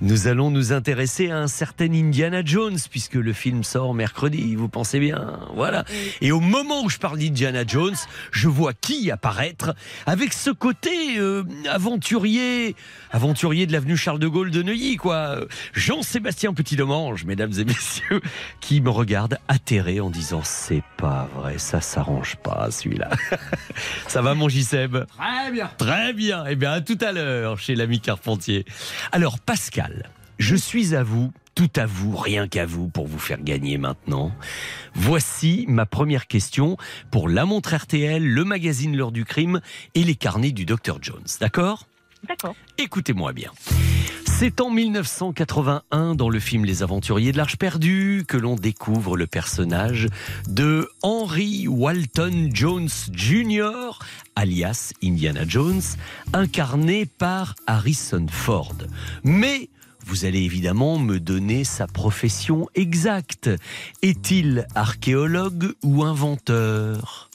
[0.00, 4.54] Nous allons nous intéresser à un certain Indiana Jones, puisque le film sort mercredi.
[4.56, 5.84] Vous pensez bien Voilà.
[6.20, 7.96] Et au moment où je parle d'Indiana Jones,
[8.32, 9.74] je vois qui apparaître
[10.06, 12.74] avec ce côté euh, aventurier,
[13.14, 15.36] aventurier de l'avenue Charles de Gaulle de Neuilly, quoi.
[15.72, 18.20] Jean-Sébastien Petit-Domange, mesdames et messieurs,
[18.60, 23.10] qui me regarde atterré en disant c'est pas vrai, ça s'arrange pas celui-là.
[24.08, 25.70] ça va mon Giseb Très bien.
[25.78, 26.44] Très bien.
[26.48, 28.64] Eh bien, à tout à l'heure chez l'ami Carpentier.
[29.12, 30.10] Alors, Pascal,
[30.40, 34.32] je suis à vous, tout à vous, rien qu'à vous pour vous faire gagner maintenant.
[34.94, 36.76] Voici ma première question
[37.12, 39.60] pour la montre RTL, le magazine L'heure du crime
[39.94, 41.22] et les carnets du Dr Jones.
[41.40, 41.86] D'accord?
[42.28, 42.54] D'accord.
[42.78, 43.50] Écoutez-moi bien.
[44.38, 49.28] C'est en 1981, dans le film Les Aventuriers de l'Arche perdue, que l'on découvre le
[49.28, 50.08] personnage
[50.48, 54.00] de Henry Walton Jones Jr.,
[54.34, 55.82] alias Indiana Jones,
[56.32, 58.76] incarné par Harrison Ford.
[59.22, 59.68] Mais
[60.04, 63.48] vous allez évidemment me donner sa profession exacte.
[64.02, 67.30] Est-il archéologue ou inventeur?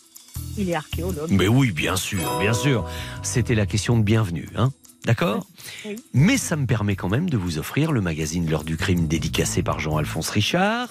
[0.57, 1.29] Il est archéologue.
[1.31, 2.85] mais oui, bien sûr, bien sûr.
[3.23, 4.71] C'était la question de bienvenue, hein
[5.05, 5.47] D'accord
[5.85, 5.95] Oui.
[6.13, 9.63] Mais ça me permet quand même de vous offrir le magazine L'heure du crime dédicacé
[9.63, 10.89] par Jean-Alphonse Richard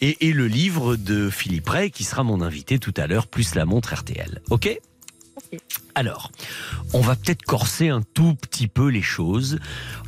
[0.00, 3.54] et, et le livre de Philippe Ray qui sera mon invité tout à l'heure, plus
[3.54, 4.42] la montre RTL.
[4.50, 4.80] Ok?
[5.94, 6.32] Alors,
[6.92, 9.58] on va peut-être corser un tout petit peu les choses.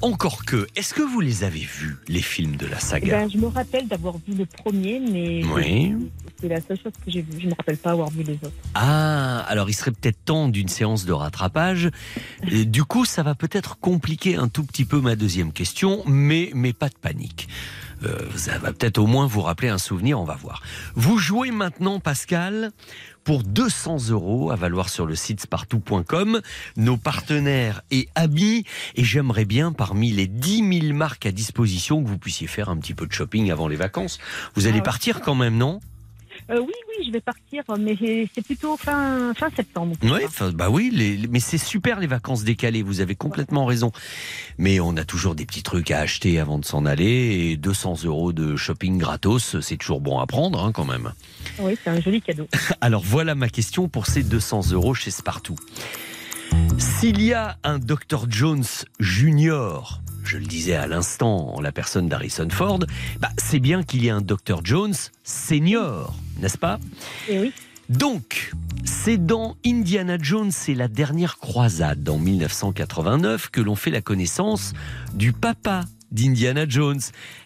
[0.03, 3.21] Encore que, est-ce que vous les avez vus, les films de la Eh saga?
[3.21, 5.95] ben, je me rappelle d'avoir vu le premier, mais Oui.
[6.41, 7.41] c'est la seule chose que j'ai vue.
[7.41, 8.51] Je me rappelle pas avoir vu les autres.
[8.75, 11.91] Ah, alors il serait peut-être temps d'une séance de rattrapage.
[12.51, 16.51] Et du coup, ça va peut-être compliquer un tout petit peu ma deuxième question, mais,
[16.55, 17.49] mais pas de panique.
[18.03, 20.63] Euh, ça va peut-être au moins vous rappeler un souvenir, on va voir.
[20.97, 22.71] Vous jouez maintenant, Pascal,
[23.27, 26.41] pour 200 euros à valoir sur le site spartou.com,
[26.77, 28.65] nos partenaires et amis.
[28.95, 32.77] Et j'aimerais bien, parmi les 10 000 marques à disposition, que vous puissiez faire un
[32.77, 34.21] petit peu de shopping avant les vacances.
[34.55, 35.81] Vous allez Ah partir quand même, non?
[36.49, 37.97] Euh, oui, oui, je vais partir, mais
[38.35, 39.97] c'est plutôt fin, fin septembre.
[40.03, 40.21] Oui,
[40.55, 43.91] bah oui, les- mais c'est super les vacances décalées, vous avez complètement raison.
[44.59, 48.05] Mais on a toujours des petits trucs à acheter avant de s'en aller, et 200
[48.05, 51.13] euros de shopping gratos, c'est toujours bon à prendre hein, quand même.
[51.59, 52.47] Oui, c'est un joli cadeau.
[52.81, 55.57] Alors voilà ma question pour ces 200 euros chez Spartoo.
[56.79, 58.65] S'il y a un Dr Jones
[59.01, 62.81] Junior, je le disais à l'instant en la personne d'Harrison Ford,
[63.21, 64.95] bah, c'est bien qu'il y ait un Dr Jones
[65.25, 66.79] Senior, n'est-ce pas?
[67.29, 67.53] Et oui.
[67.89, 68.53] donc,
[68.85, 74.73] c'est dans Indiana Jones et la dernière croisade en 1989 que l'on fait la connaissance
[75.15, 75.83] du papa
[76.13, 77.01] d'Indiana Jones.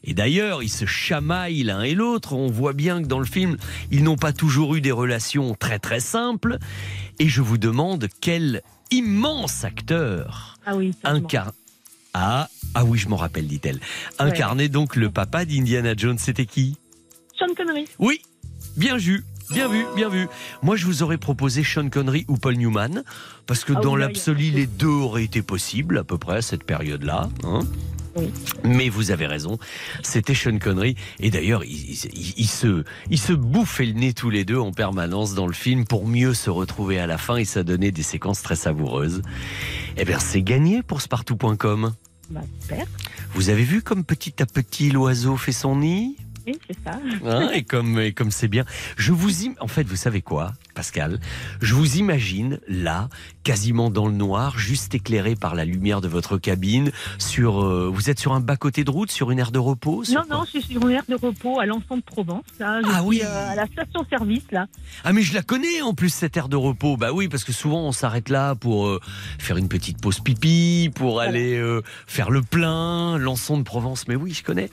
[0.04, 2.34] Et d'ailleurs, ils se chamaillent l'un et l'autre.
[2.34, 3.56] On voit bien que dans le film,
[3.90, 6.58] ils n'ont pas toujours eu des relations très très simples.
[7.18, 11.52] Et je vous demande quel immense acteur Ah oui, incarne.
[12.12, 13.80] Ah, ah oui, je m'en rappelle, dit-elle.
[14.18, 16.18] Incarnait donc le papa d'Indiana Jones.
[16.18, 16.76] C'était qui?
[17.38, 17.86] Sean Connery.
[17.98, 18.20] oui,
[18.76, 19.24] bien vu.
[19.50, 20.28] Bien vu, bien vu.
[20.62, 23.02] Moi, je vous aurais proposé Sean Connery ou Paul Newman,
[23.48, 26.36] parce que Ah dans oui, là, l'absolu, les deux auraient été possibles à peu près
[26.36, 27.28] à cette période-là.
[27.42, 27.60] hein.
[28.16, 28.30] Oui.
[28.64, 29.58] Mais vous avez raison,
[30.02, 30.94] c'était Sean Connery.
[31.20, 31.98] Et d'ailleurs, ils,
[32.36, 35.84] ils se, ils se bouffaient le nez tous les deux en permanence dans le film
[35.84, 39.22] pour mieux se retrouver à la fin et ça donnait des séquences très savoureuses.
[39.96, 41.92] Eh bien, c'est gagné pour Spartou.com.
[43.34, 46.16] Vous avez vu comme petit à petit l'oiseau fait son nid?
[46.46, 46.98] Oui, c'est ça.
[47.26, 48.64] Hein, et comme et comme c'est bien.
[48.96, 51.20] Je vous im- en fait, vous savez quoi, Pascal
[51.60, 53.08] Je vous imagine là,
[53.44, 56.90] quasiment dans le noir, juste éclairé par la lumière de votre cabine.
[57.18, 60.04] Sur, euh, vous êtes sur un bas côté de route, sur une aire de repos.
[60.10, 62.44] Non, non, je suis sur une aire de repos à l'enfant de Provence.
[62.58, 62.80] Là.
[62.82, 63.20] Je Ah suis, oui.
[63.24, 64.66] euh, à la station-service, là.
[65.04, 66.96] Ah mais je la connais en plus cette aire de repos.
[66.96, 69.00] Bah oui parce que souvent on s'arrête là pour euh,
[69.38, 71.60] faire une petite pause pipi, pour aller
[72.06, 74.06] faire le plein, l'ençon de Provence.
[74.08, 74.70] Mais oui je connais.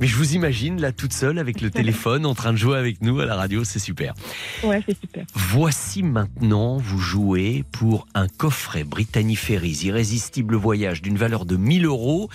[0.00, 3.00] Mais je vous imagine là toute seule avec le téléphone en train de jouer avec
[3.02, 4.14] nous à la radio, c'est super.
[4.62, 5.24] Ouais, c'est super.
[5.48, 11.86] Voici maintenant, vous jouez pour un coffret Brittany Ferries Irrésistible Voyage d'une valeur de 1000
[11.86, 12.28] euros.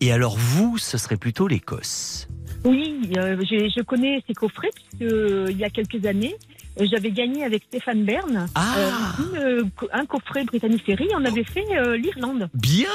[0.00, 2.28] Et alors vous, ce serait plutôt l'Écosse.
[2.64, 6.34] Oui, euh, je connais ces coffrets, puisque euh, il y a quelques années,
[6.80, 11.08] euh, j'avais gagné avec Stéphane Bern euh, une, co- un coffret Brittany Ferry.
[11.14, 12.48] On avait fait euh, l'Irlande.
[12.54, 12.88] Bien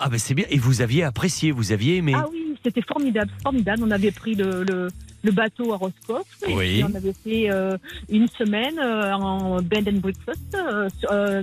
[0.00, 0.46] Ah ben c'est bien.
[0.50, 3.82] Et vous aviez apprécié, vous aviez aimé Ah oui, c'était formidable, formidable.
[3.84, 4.88] On avait pris le, le,
[5.26, 6.26] le bateau à Roscoff.
[6.48, 6.74] Et Oui.
[6.74, 7.76] puis on avait fait euh,
[8.08, 11.42] une semaine euh, en bed and breakfast euh,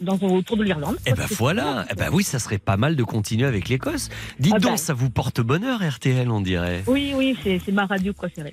[0.00, 0.96] dans, dans, autour de l'Irlande.
[1.06, 4.08] Eh ben voilà, eh ben oui, ça serait pas mal de continuer avec l'Écosse.
[4.38, 4.76] Dites Ah donc, ben.
[4.76, 6.84] ça vous porte bonheur, RTL, on dirait.
[6.86, 8.52] Oui, oui, c'est ma radio préférée.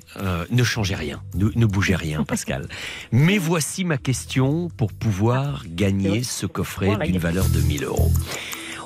[0.50, 2.68] Ne changez rien, ne, ne bougez rien, Pascal.
[3.12, 8.12] Mais voici ma question pour pouvoir gagner ce coffret d'une valeur de 1000 euros.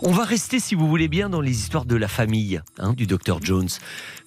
[0.07, 3.07] On va rester, si vous voulez bien, dans les histoires de la famille hein, du
[3.07, 3.69] docteur Jones,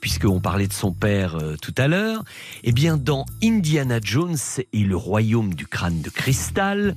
[0.00, 2.24] puisqu'on parlait de son père euh, tout à l'heure.
[2.64, 4.36] Eh bien, dans Indiana Jones
[4.72, 6.96] et le royaume du crâne de cristal,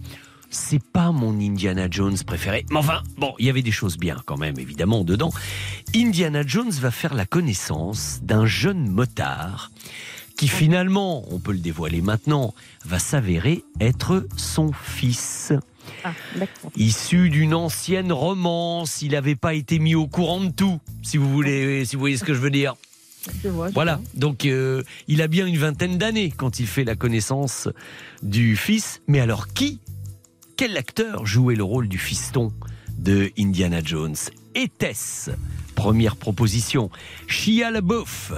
[0.50, 2.66] c'est pas mon Indiana Jones préféré.
[2.72, 5.32] Mais enfin, bon, il y avait des choses bien quand même, évidemment, dedans.
[5.96, 9.70] Indiana Jones va faire la connaissance d'un jeune motard
[10.38, 15.54] qui finalement, on peut le dévoiler maintenant, va s'avérer être son fils.
[16.04, 16.14] Ah.
[16.78, 21.32] Issu d'une ancienne romance, il n'avait pas été mis au courant de tout, si vous
[21.32, 22.76] voulez, si vous voyez ce que je veux dire.
[23.44, 27.70] Vois, Voilà, donc euh, il a bien une vingtaine d'années quand il fait la connaissance
[28.24, 29.02] du fils.
[29.08, 29.80] Mais alors qui,
[30.58, 32.52] quel acteur jouait le rôle du fiston
[32.98, 34.16] de Indiana Jones?
[34.56, 35.32] Était-ce
[35.76, 36.90] Première proposition,
[37.28, 38.34] Shia LaBeouf.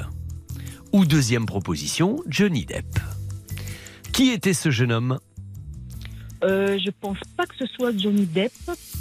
[0.91, 2.99] Ou deuxième proposition, Johnny Depp?
[4.11, 5.19] Qui était ce jeune homme?
[6.43, 8.51] Euh, je pense pas que ce soit Johnny Depp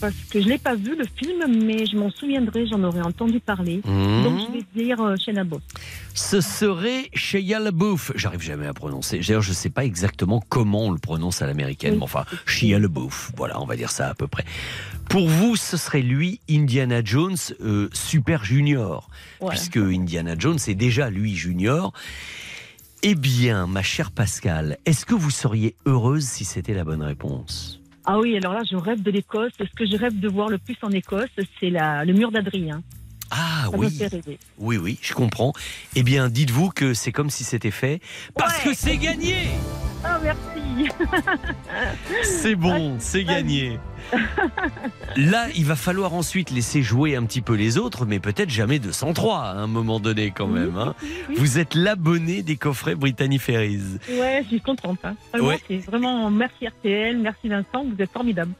[0.01, 3.40] parce que je l'ai pas vu le film, mais je m'en souviendrai, j'en aurais entendu
[3.40, 3.81] parler.
[3.85, 4.23] Mhm.
[4.24, 5.62] Donc je vais dire euh, Shana Boss.
[6.14, 8.12] Ce serait Shia LaBeouf.
[8.14, 9.19] J'arrive jamais à prononcer.
[9.19, 11.97] D'ailleurs, je ne sais pas exactement comment on le prononce à l'américaine.
[11.97, 13.32] Mais enfin, Shia LaBeouf.
[13.36, 14.44] Voilà, on va dire ça à peu près.
[15.09, 19.09] Pour vous, ce serait lui, Indiana Jones, euh, super junior.
[19.48, 21.93] Puisque Indiana Jones est déjà lui junior.
[23.05, 27.81] Eh bien, ma chère Pascal, est-ce que vous seriez heureuse si c'était la bonne réponse?
[28.05, 29.51] Ah oui, alors là, je rêve de l'Écosse.
[29.59, 32.81] Ce que je rêve de voir le plus en Écosse, c'est la, le mur d'Adrien.
[33.33, 33.89] Ah Ça oui.
[34.59, 35.53] Oui, oui, je comprends.
[35.97, 38.01] Eh bien, dites-vous que c'est comme si c'était fait.
[38.37, 39.49] Parce que c'est gagné
[40.05, 40.89] Ah, merci.
[42.24, 43.79] C'est bon, c'est gagné.
[45.16, 48.79] Là, il va falloir ensuite laisser jouer un petit peu les autres, mais peut-être jamais
[48.79, 50.77] 203 à un moment donné quand même.
[50.77, 50.95] hein.
[51.37, 53.99] Vous êtes l'abonné des coffrets Brittany Ferries.
[54.11, 54.99] Ouais, je suis contente.
[55.05, 55.15] Hein.
[55.33, 55.61] Vraiment, Ouais.
[55.69, 58.53] c'est vraiment merci RTL, merci Vincent, vous êtes formidable.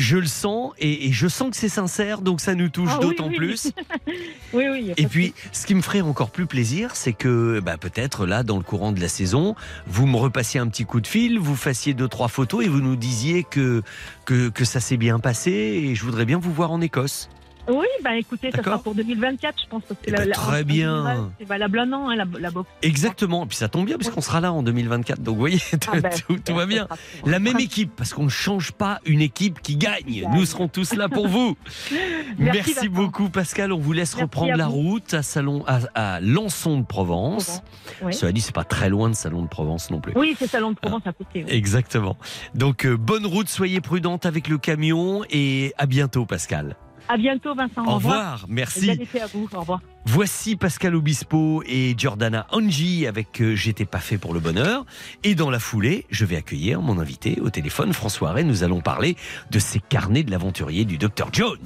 [0.00, 2.98] Je le sens et, et je sens que c'est sincère, donc ça nous touche Ah
[3.00, 3.36] d'autant oui.
[3.36, 3.70] plus.
[4.54, 4.92] oui, oui.
[4.96, 8.56] Et puis, ce qui me ferait encore plus plaisir, c'est que bah, peut-être là, dans
[8.56, 9.54] le courant de la saison,
[9.86, 12.80] vous me repassiez un petit coup de fil, vous fassiez deux, trois photos et vous
[12.80, 13.82] nous disiez que,
[14.24, 17.28] que, que ça s'est bien passé et je voudrais bien vous voir en Écosse.
[17.70, 19.82] Oui, bah écoutez, ça sera pour 2024, je pense.
[19.88, 21.30] Parce que Eh la- ben, la- très en bien.
[21.38, 22.68] C'est valable un an, hein, la, la boxe.
[22.82, 25.58] Exactement, et puis ça tombe bien puisqu'on sera là en 2024, donc vous voyez,
[25.92, 26.86] Ah ben, tout, tout va bien.
[27.24, 30.26] La même équipe, parce qu'on ne change pas une équipe qui gagne.
[30.34, 31.56] Nous serons tous là pour vous.
[32.38, 34.72] Merci, beaucoup Pascal, on vous laisse Merci reprendre la vous.
[34.72, 37.62] route à, Salon, à, à Lançon de Provence.
[38.02, 38.14] Oui.
[38.14, 40.12] Cela dit, c'est pas très loin de Salon de Provence non plus.
[40.16, 41.44] Oui, c'est Salon de Provence à côté.
[41.44, 41.50] oui.
[41.52, 42.16] Exactement.
[42.54, 46.76] Donc euh, bonne route, soyez prudente avec le camion et à bientôt Pascal.
[47.10, 47.84] À bientôt, Vincent.
[47.88, 48.84] Au revoir, merci.
[48.84, 49.48] Et bel été à vous.
[49.52, 49.80] Au revoir.
[50.04, 54.86] Voici Pascal Obispo et Giordana Angi avec euh, J'étais pas fait pour le bonheur.
[55.24, 58.44] Et dans la foulée, je vais accueillir mon invité au téléphone, François Ray.
[58.44, 59.16] Nous allons parler
[59.50, 61.58] de ces carnets de l'aventurier du Dr Jones.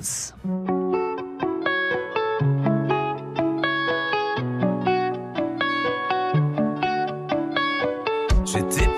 [8.46, 8.93] J'étais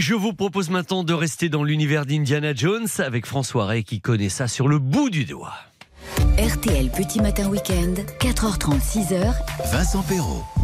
[0.00, 4.00] Et je vous propose maintenant de rester dans l'univers d'Indiana Jones avec François Ray qui
[4.00, 5.52] connaît ça sur le bout du doigt.
[6.38, 9.34] RTL Petit Matin Week-end, 4h30, 6h.
[9.70, 10.59] Vincent Perrault.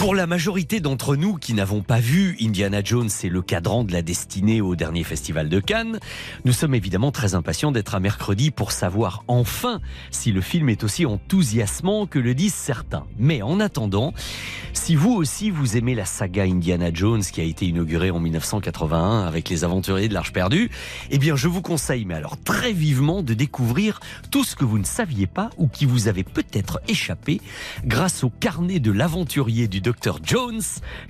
[0.00, 3.92] Pour la majorité d'entre nous qui n'avons pas vu Indiana Jones et le cadran de
[3.92, 6.00] la destinée au dernier festival de Cannes,
[6.46, 10.84] nous sommes évidemment très impatients d'être à mercredi pour savoir enfin si le film est
[10.84, 13.04] aussi enthousiasmant que le disent certains.
[13.18, 14.14] Mais en attendant,
[14.72, 19.26] si vous aussi vous aimez la saga Indiana Jones qui a été inaugurée en 1981
[19.26, 20.70] avec les aventuriers de l'Arche perdue,
[21.10, 24.00] eh bien je vous conseille, mais alors très vivement, de découvrir
[24.30, 27.42] tout ce que vous ne saviez pas ou qui vous avait peut-être échappé
[27.84, 30.62] grâce au carnet de l'aventurier du Dr Jones,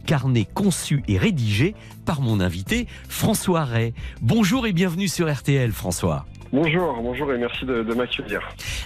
[0.07, 1.75] carnet conçu et rédigé
[2.07, 3.93] par mon invité François Ray.
[4.23, 6.25] Bonjour et bienvenue sur RTL François.
[6.53, 8.41] Bonjour, bonjour et merci de, de m'accueillir.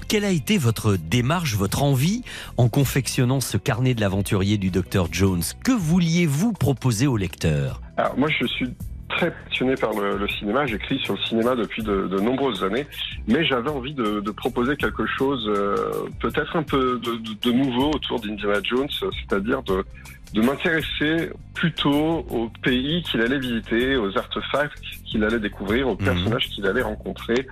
[0.09, 2.23] Quelle a été votre démarche, votre envie
[2.57, 5.43] en confectionnant ce carnet de l'aventurier du Dr Jones?
[5.63, 7.81] Que vouliez-vous proposer au lecteur?
[7.97, 8.75] Alors moi je suis
[9.17, 12.87] très passionné par le, le cinéma, j'écris sur le cinéma depuis de, de nombreuses années,
[13.27, 15.77] mais j'avais envie de, de, proposer quelque chose euh,
[16.21, 19.85] peut-être un peu de, de nouveau autour d'Indiana Jones, c'est-à-dire de,
[20.33, 26.49] de m'intéresser plutôt aux pays qu'il allait visiter, aux artefacts qu'il allait découvrir, aux personnages
[26.49, 27.47] qu'il allait rencontrer,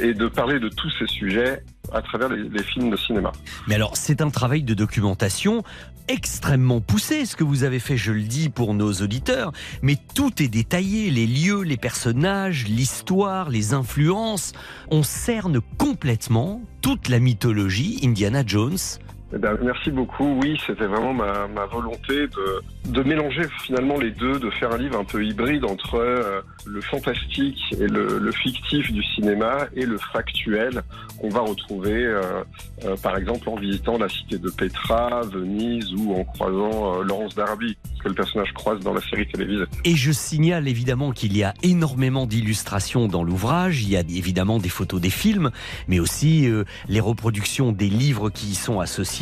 [0.00, 1.62] et de parler de tous ces sujets
[1.92, 3.32] à travers les, les films de cinéma.
[3.66, 5.64] Mais alors, c'est un travail de documentation
[6.08, 9.52] extrêmement poussé, ce que vous avez fait, je le dis pour nos auditeurs,
[9.82, 14.52] mais tout est détaillé, les lieux, les personnages, l'histoire, les influences.
[14.90, 18.78] On cerne complètement toute la mythologie Indiana Jones
[19.34, 20.38] eh ben, merci beaucoup.
[20.42, 22.28] Oui, c'était vraiment ma, volonté
[22.86, 26.80] de, mélanger finalement les deux, de faire un livre un peu hybride entre euh, le
[26.80, 30.82] fantastique et le, le, fictif du cinéma et le factuel
[31.18, 32.42] qu'on va retrouver euh,
[32.84, 37.76] euh, par exemple en visitant la cité de Petra, Venise ou en croisant Laurence Darby,
[38.02, 39.64] que le personnage croise dans la série télévisée.
[39.84, 43.82] Et je signale évidemment qu'il y a énormément d'illustrations dans l'ouvrage.
[43.82, 45.50] Il y a évidemment des photos des films,
[45.86, 46.48] mais aussi
[46.88, 49.17] les reproductions des livres qui y sont associés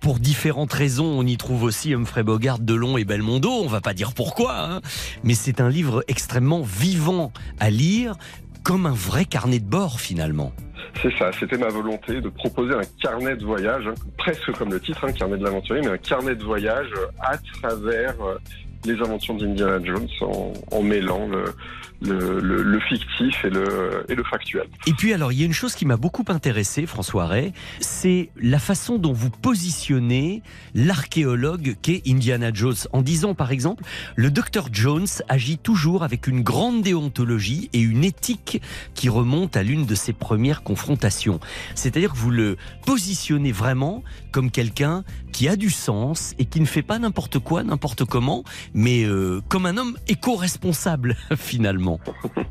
[0.00, 3.50] pour différentes raisons, on y trouve aussi Humphrey Bogart, Delon et Belmondo.
[3.50, 4.80] On va pas dire pourquoi, hein.
[5.24, 8.14] mais c'est un livre extrêmement vivant à lire,
[8.62, 10.52] comme un vrai carnet de bord finalement.
[11.02, 14.78] C'est ça, c'était ma volonté de proposer un carnet de voyage, hein, presque comme le
[14.78, 16.90] titre, un hein, carnet de l'aventurier, mais un carnet de voyage
[17.20, 18.14] à travers
[18.84, 24.66] les aventures d'Indiana Jones en, en mêlant le, fictif et le, et le factuel.
[24.86, 28.30] Et puis alors, il y a une chose qui m'a beaucoup intéressé, François Ray, c'est
[28.40, 30.42] la façon dont vous positionnez
[30.74, 33.84] l'archéologue qu'est Indiana Jones, en disant par exemple,
[34.16, 38.60] le docteur Jones agit toujours avec une grande déontologie et une éthique
[38.94, 41.40] qui remonte à l'une de ses premières confrontations.
[41.74, 44.02] C'est-à-dire que vous le positionnez vraiment
[44.32, 48.44] comme quelqu'un qui a du sens et qui ne fait pas n'importe quoi, n'importe comment,
[48.74, 52.00] mais euh, comme un homme éco-responsable finalement.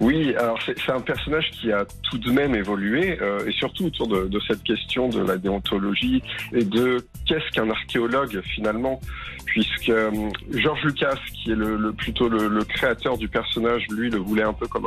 [0.00, 4.06] Oui, alors c'est un personnage qui a tout de même évolué, euh, et surtout autour
[4.06, 6.22] de, cette question de la déontologie
[6.52, 9.00] et de qu'est-ce qu'un archéologue finalement,
[9.44, 10.10] puisque euh,
[10.52, 14.68] George Lucas, qui est le, plutôt le, créateur du personnage, lui le voulait un peu
[14.68, 14.86] comme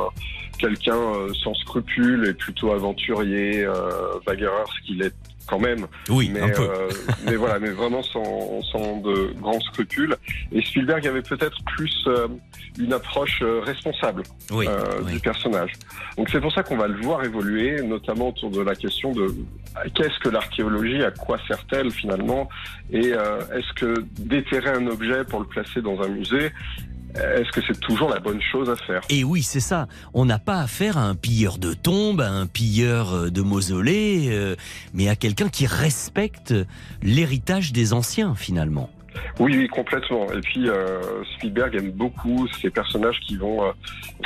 [0.58, 3.66] quelqu'un euh, sans scrupules et plutôt aventurier,
[4.24, 5.14] bagarreur, ce qu'il est
[5.46, 5.86] quand même.
[6.08, 6.62] Oui, mais, un peu.
[6.62, 6.88] Euh,
[7.26, 10.16] mais voilà, mais vraiment sans, sans de grands scrupules.
[10.52, 12.28] Et Spielberg avait peut-être plus euh,
[12.78, 14.66] une approche euh, responsable oui,
[15.02, 15.12] oui.
[15.12, 15.72] du personnage.
[16.16, 19.34] Donc c'est pour ça qu'on va le voir évoluer, notamment autour de la question de
[19.94, 22.48] qu'est-ce que l'archéologie, à quoi sert-elle finalement,
[22.90, 26.52] et est-ce que déterrer un objet pour le placer dans un musée?
[27.14, 29.02] Est-ce que c'est toujours la bonne chose à faire?
[29.10, 29.86] Et oui, c'est ça.
[30.14, 34.28] On n'a pas affaire à un pilleur de tombes, à un pilleur euh, de mausolées,
[34.30, 34.56] euh,
[34.94, 36.54] mais à quelqu'un qui respecte
[37.02, 38.90] l'héritage des anciens, finalement.
[39.38, 40.32] Oui, oui, complètement.
[40.32, 41.00] Et puis euh,
[41.34, 43.72] Spielberg aime beaucoup ces personnages qui vont euh,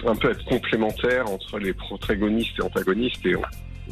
[0.07, 3.25] un peu être complémentaires entre les protagonistes et antagonistes.
[3.27, 3.43] Et on,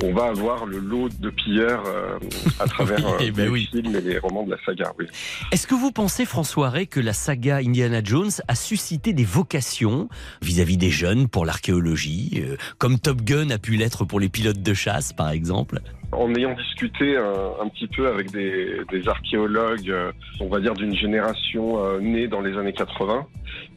[0.02, 2.18] on va avoir le lot de pilleurs euh,
[2.60, 3.68] à travers euh, Eh ben les oui.
[3.70, 4.92] films et les romans de la saga.
[4.98, 5.06] Oui.
[5.52, 10.08] Est-ce que vous pensez, François Ray, que la saga Indiana Jones a suscité des vocations
[10.42, 14.62] vis-à-vis des jeunes pour l'archéologie, euh, comme Top Gun a pu l'être pour les pilotes
[14.62, 15.80] de chasse, par exemple?
[16.12, 20.74] En ayant discuté un, un petit peu avec des, des archéologues, euh, on va dire
[20.74, 23.26] d'une génération euh, née dans les années 80,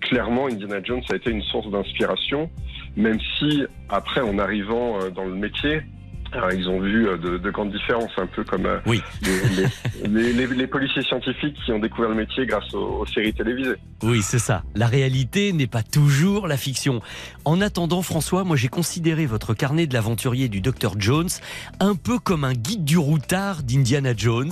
[0.01, 2.49] clairement Indiana Jones a été une source d'inspiration,
[2.95, 5.81] même si après en arrivant euh, dans le métier,
[6.33, 9.01] alors, ils ont vu euh, de, de grandes différences, un peu comme euh, oui.
[9.23, 13.33] les, les- les- les policiers scientifiques qui ont découvert le métier grâce aux, aux séries
[13.33, 13.75] télévisées.
[14.03, 14.63] Oui, c'est ça.
[14.75, 17.01] La réalité n'est pas toujours la fiction.
[17.45, 21.29] En attendant, François, moi j'ai considéré votre carnet de l'aventurier du Dr Jones
[21.79, 24.51] un peu comme un guide du routard d'Indiana Jones.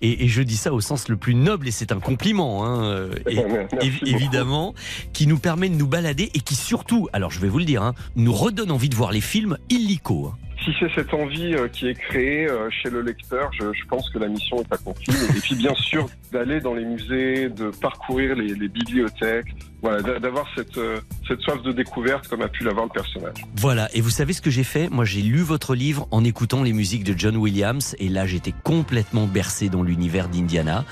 [0.00, 2.84] Et, et je dis ça au sens le plus noble, et c'est un compliment, hein,
[2.84, 4.74] euh, et- évidemment,
[5.12, 7.82] qui nous permet de nous balader et qui surtout, alors je vais vous le dire,
[7.82, 10.32] hein, nous redonne envie de voir les films illico.
[10.32, 10.38] hein.
[10.64, 14.18] Si c'est cette envie euh, qui est créée euh, chez le lecteur, je, pense que
[14.18, 15.14] la mission est accomplie.
[15.36, 20.46] Et puis bien sûr, d'aller dans les musées, de parcourir les bibliothèques, voilà, d'a- d'avoir
[20.56, 23.34] cette, euh, cette soif de découverte comme a pu l'avoir le personnage.
[23.56, 24.88] Voilà, et vous savez ce que j'ai fait?
[24.88, 28.54] Moi j'ai lu votre livre en écoutant les musiques de John Williams et là j'étais
[28.62, 30.84] complètement bercé dans l'univers d'Indiana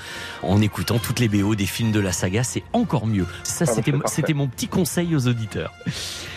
[0.43, 3.25] en écoutant toutes les BO des films de la saga, c'est encore mieux.
[3.43, 5.71] Ça Ah, c'était mon petit conseil aux auditeurs.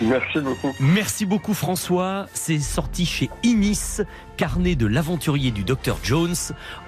[0.01, 0.73] Merci beaucoup.
[0.81, 4.01] Merci beaucoup François, c'est sorti chez Inis,
[4.37, 6.35] carnet de l'aventurier du Dr Jones.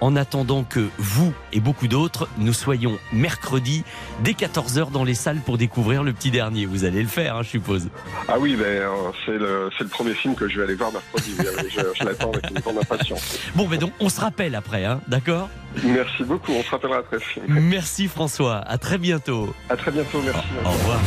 [0.00, 3.84] En attendant que vous et beaucoup d'autres, nous soyons mercredi
[4.20, 6.66] dès 14h dans les salles pour découvrir le petit dernier.
[6.66, 7.88] Vous allez le faire, hein, je suppose.
[8.28, 11.34] Ah oui, ben, euh, c'est le, premier film que je vais aller voir mercredi.
[11.46, 13.38] Euh, je je l'attends avec une grande impatience.
[13.54, 15.48] Bon, ben donc on se rappelle après, hein, d'accord?
[15.84, 17.42] Merci beaucoup, on se rappellera vite.
[17.46, 19.54] Merci François, à très bientôt.
[19.68, 20.46] À très bientôt, merci.
[20.64, 21.00] Au revoir.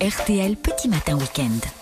[0.00, 1.77] RTL Petit Matin Week-end.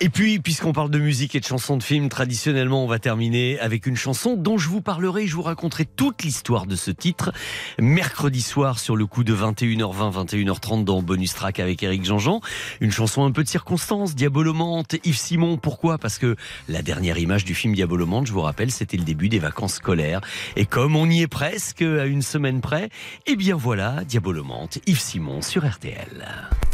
[0.00, 3.58] Et puis, puisqu'on parle de musique et de chansons de films, traditionnellement, on va terminer
[3.58, 7.32] avec une chanson dont je vous parlerai, je vous raconterai toute l'histoire de ce titre
[7.80, 12.40] mercredi soir sur le coup de 21h20, 21h30 dans Bonus Track avec Eric Jean-Jean.
[12.80, 15.56] Une chanson un peu de circonstance, Diabolomante, Yves Simon.
[15.56, 15.98] Pourquoi?
[15.98, 16.36] Parce que
[16.68, 20.20] la dernière image du film Diabolomante, je vous rappelle, c'était le début des vacances scolaires.
[20.54, 22.90] Et comme on y est presque à une semaine près,
[23.26, 26.67] eh bien voilà, Diabolomante, Yves Simon sur RTL.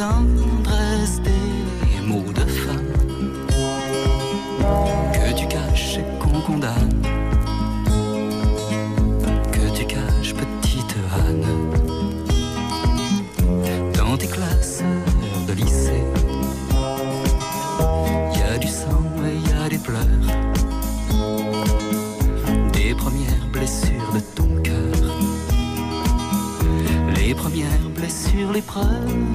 [0.00, 2.92] Tendresse, des mots de femme
[5.12, 7.02] que tu caches et qu'on condamne.
[9.52, 11.44] Que tu caches, petite Anne
[13.98, 14.82] dans tes classes
[15.46, 16.04] de lycée.
[18.38, 20.28] Y a du sang et y a des pleurs,
[22.72, 24.96] des premières blessures de ton cœur,
[27.16, 29.29] les premières blessures, les premières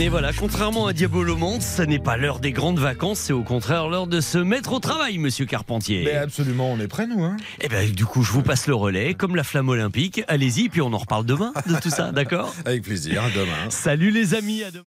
[0.00, 3.88] Et voilà, contrairement à Diabolomance, ce n'est pas l'heure des grandes vacances, c'est au contraire
[3.88, 6.04] l'heure de se mettre au travail, monsieur Carpentier.
[6.04, 7.24] Mais absolument, on est prêts, nous.
[7.24, 7.36] Hein?
[7.60, 10.22] Eh ben, du coup, je vous passe le relais, comme la flamme olympique.
[10.28, 12.54] Allez-y, puis on en reparle demain de tout ça, d'accord?
[12.64, 13.70] Avec plaisir, à demain.
[13.70, 14.84] Salut les amis, à demain.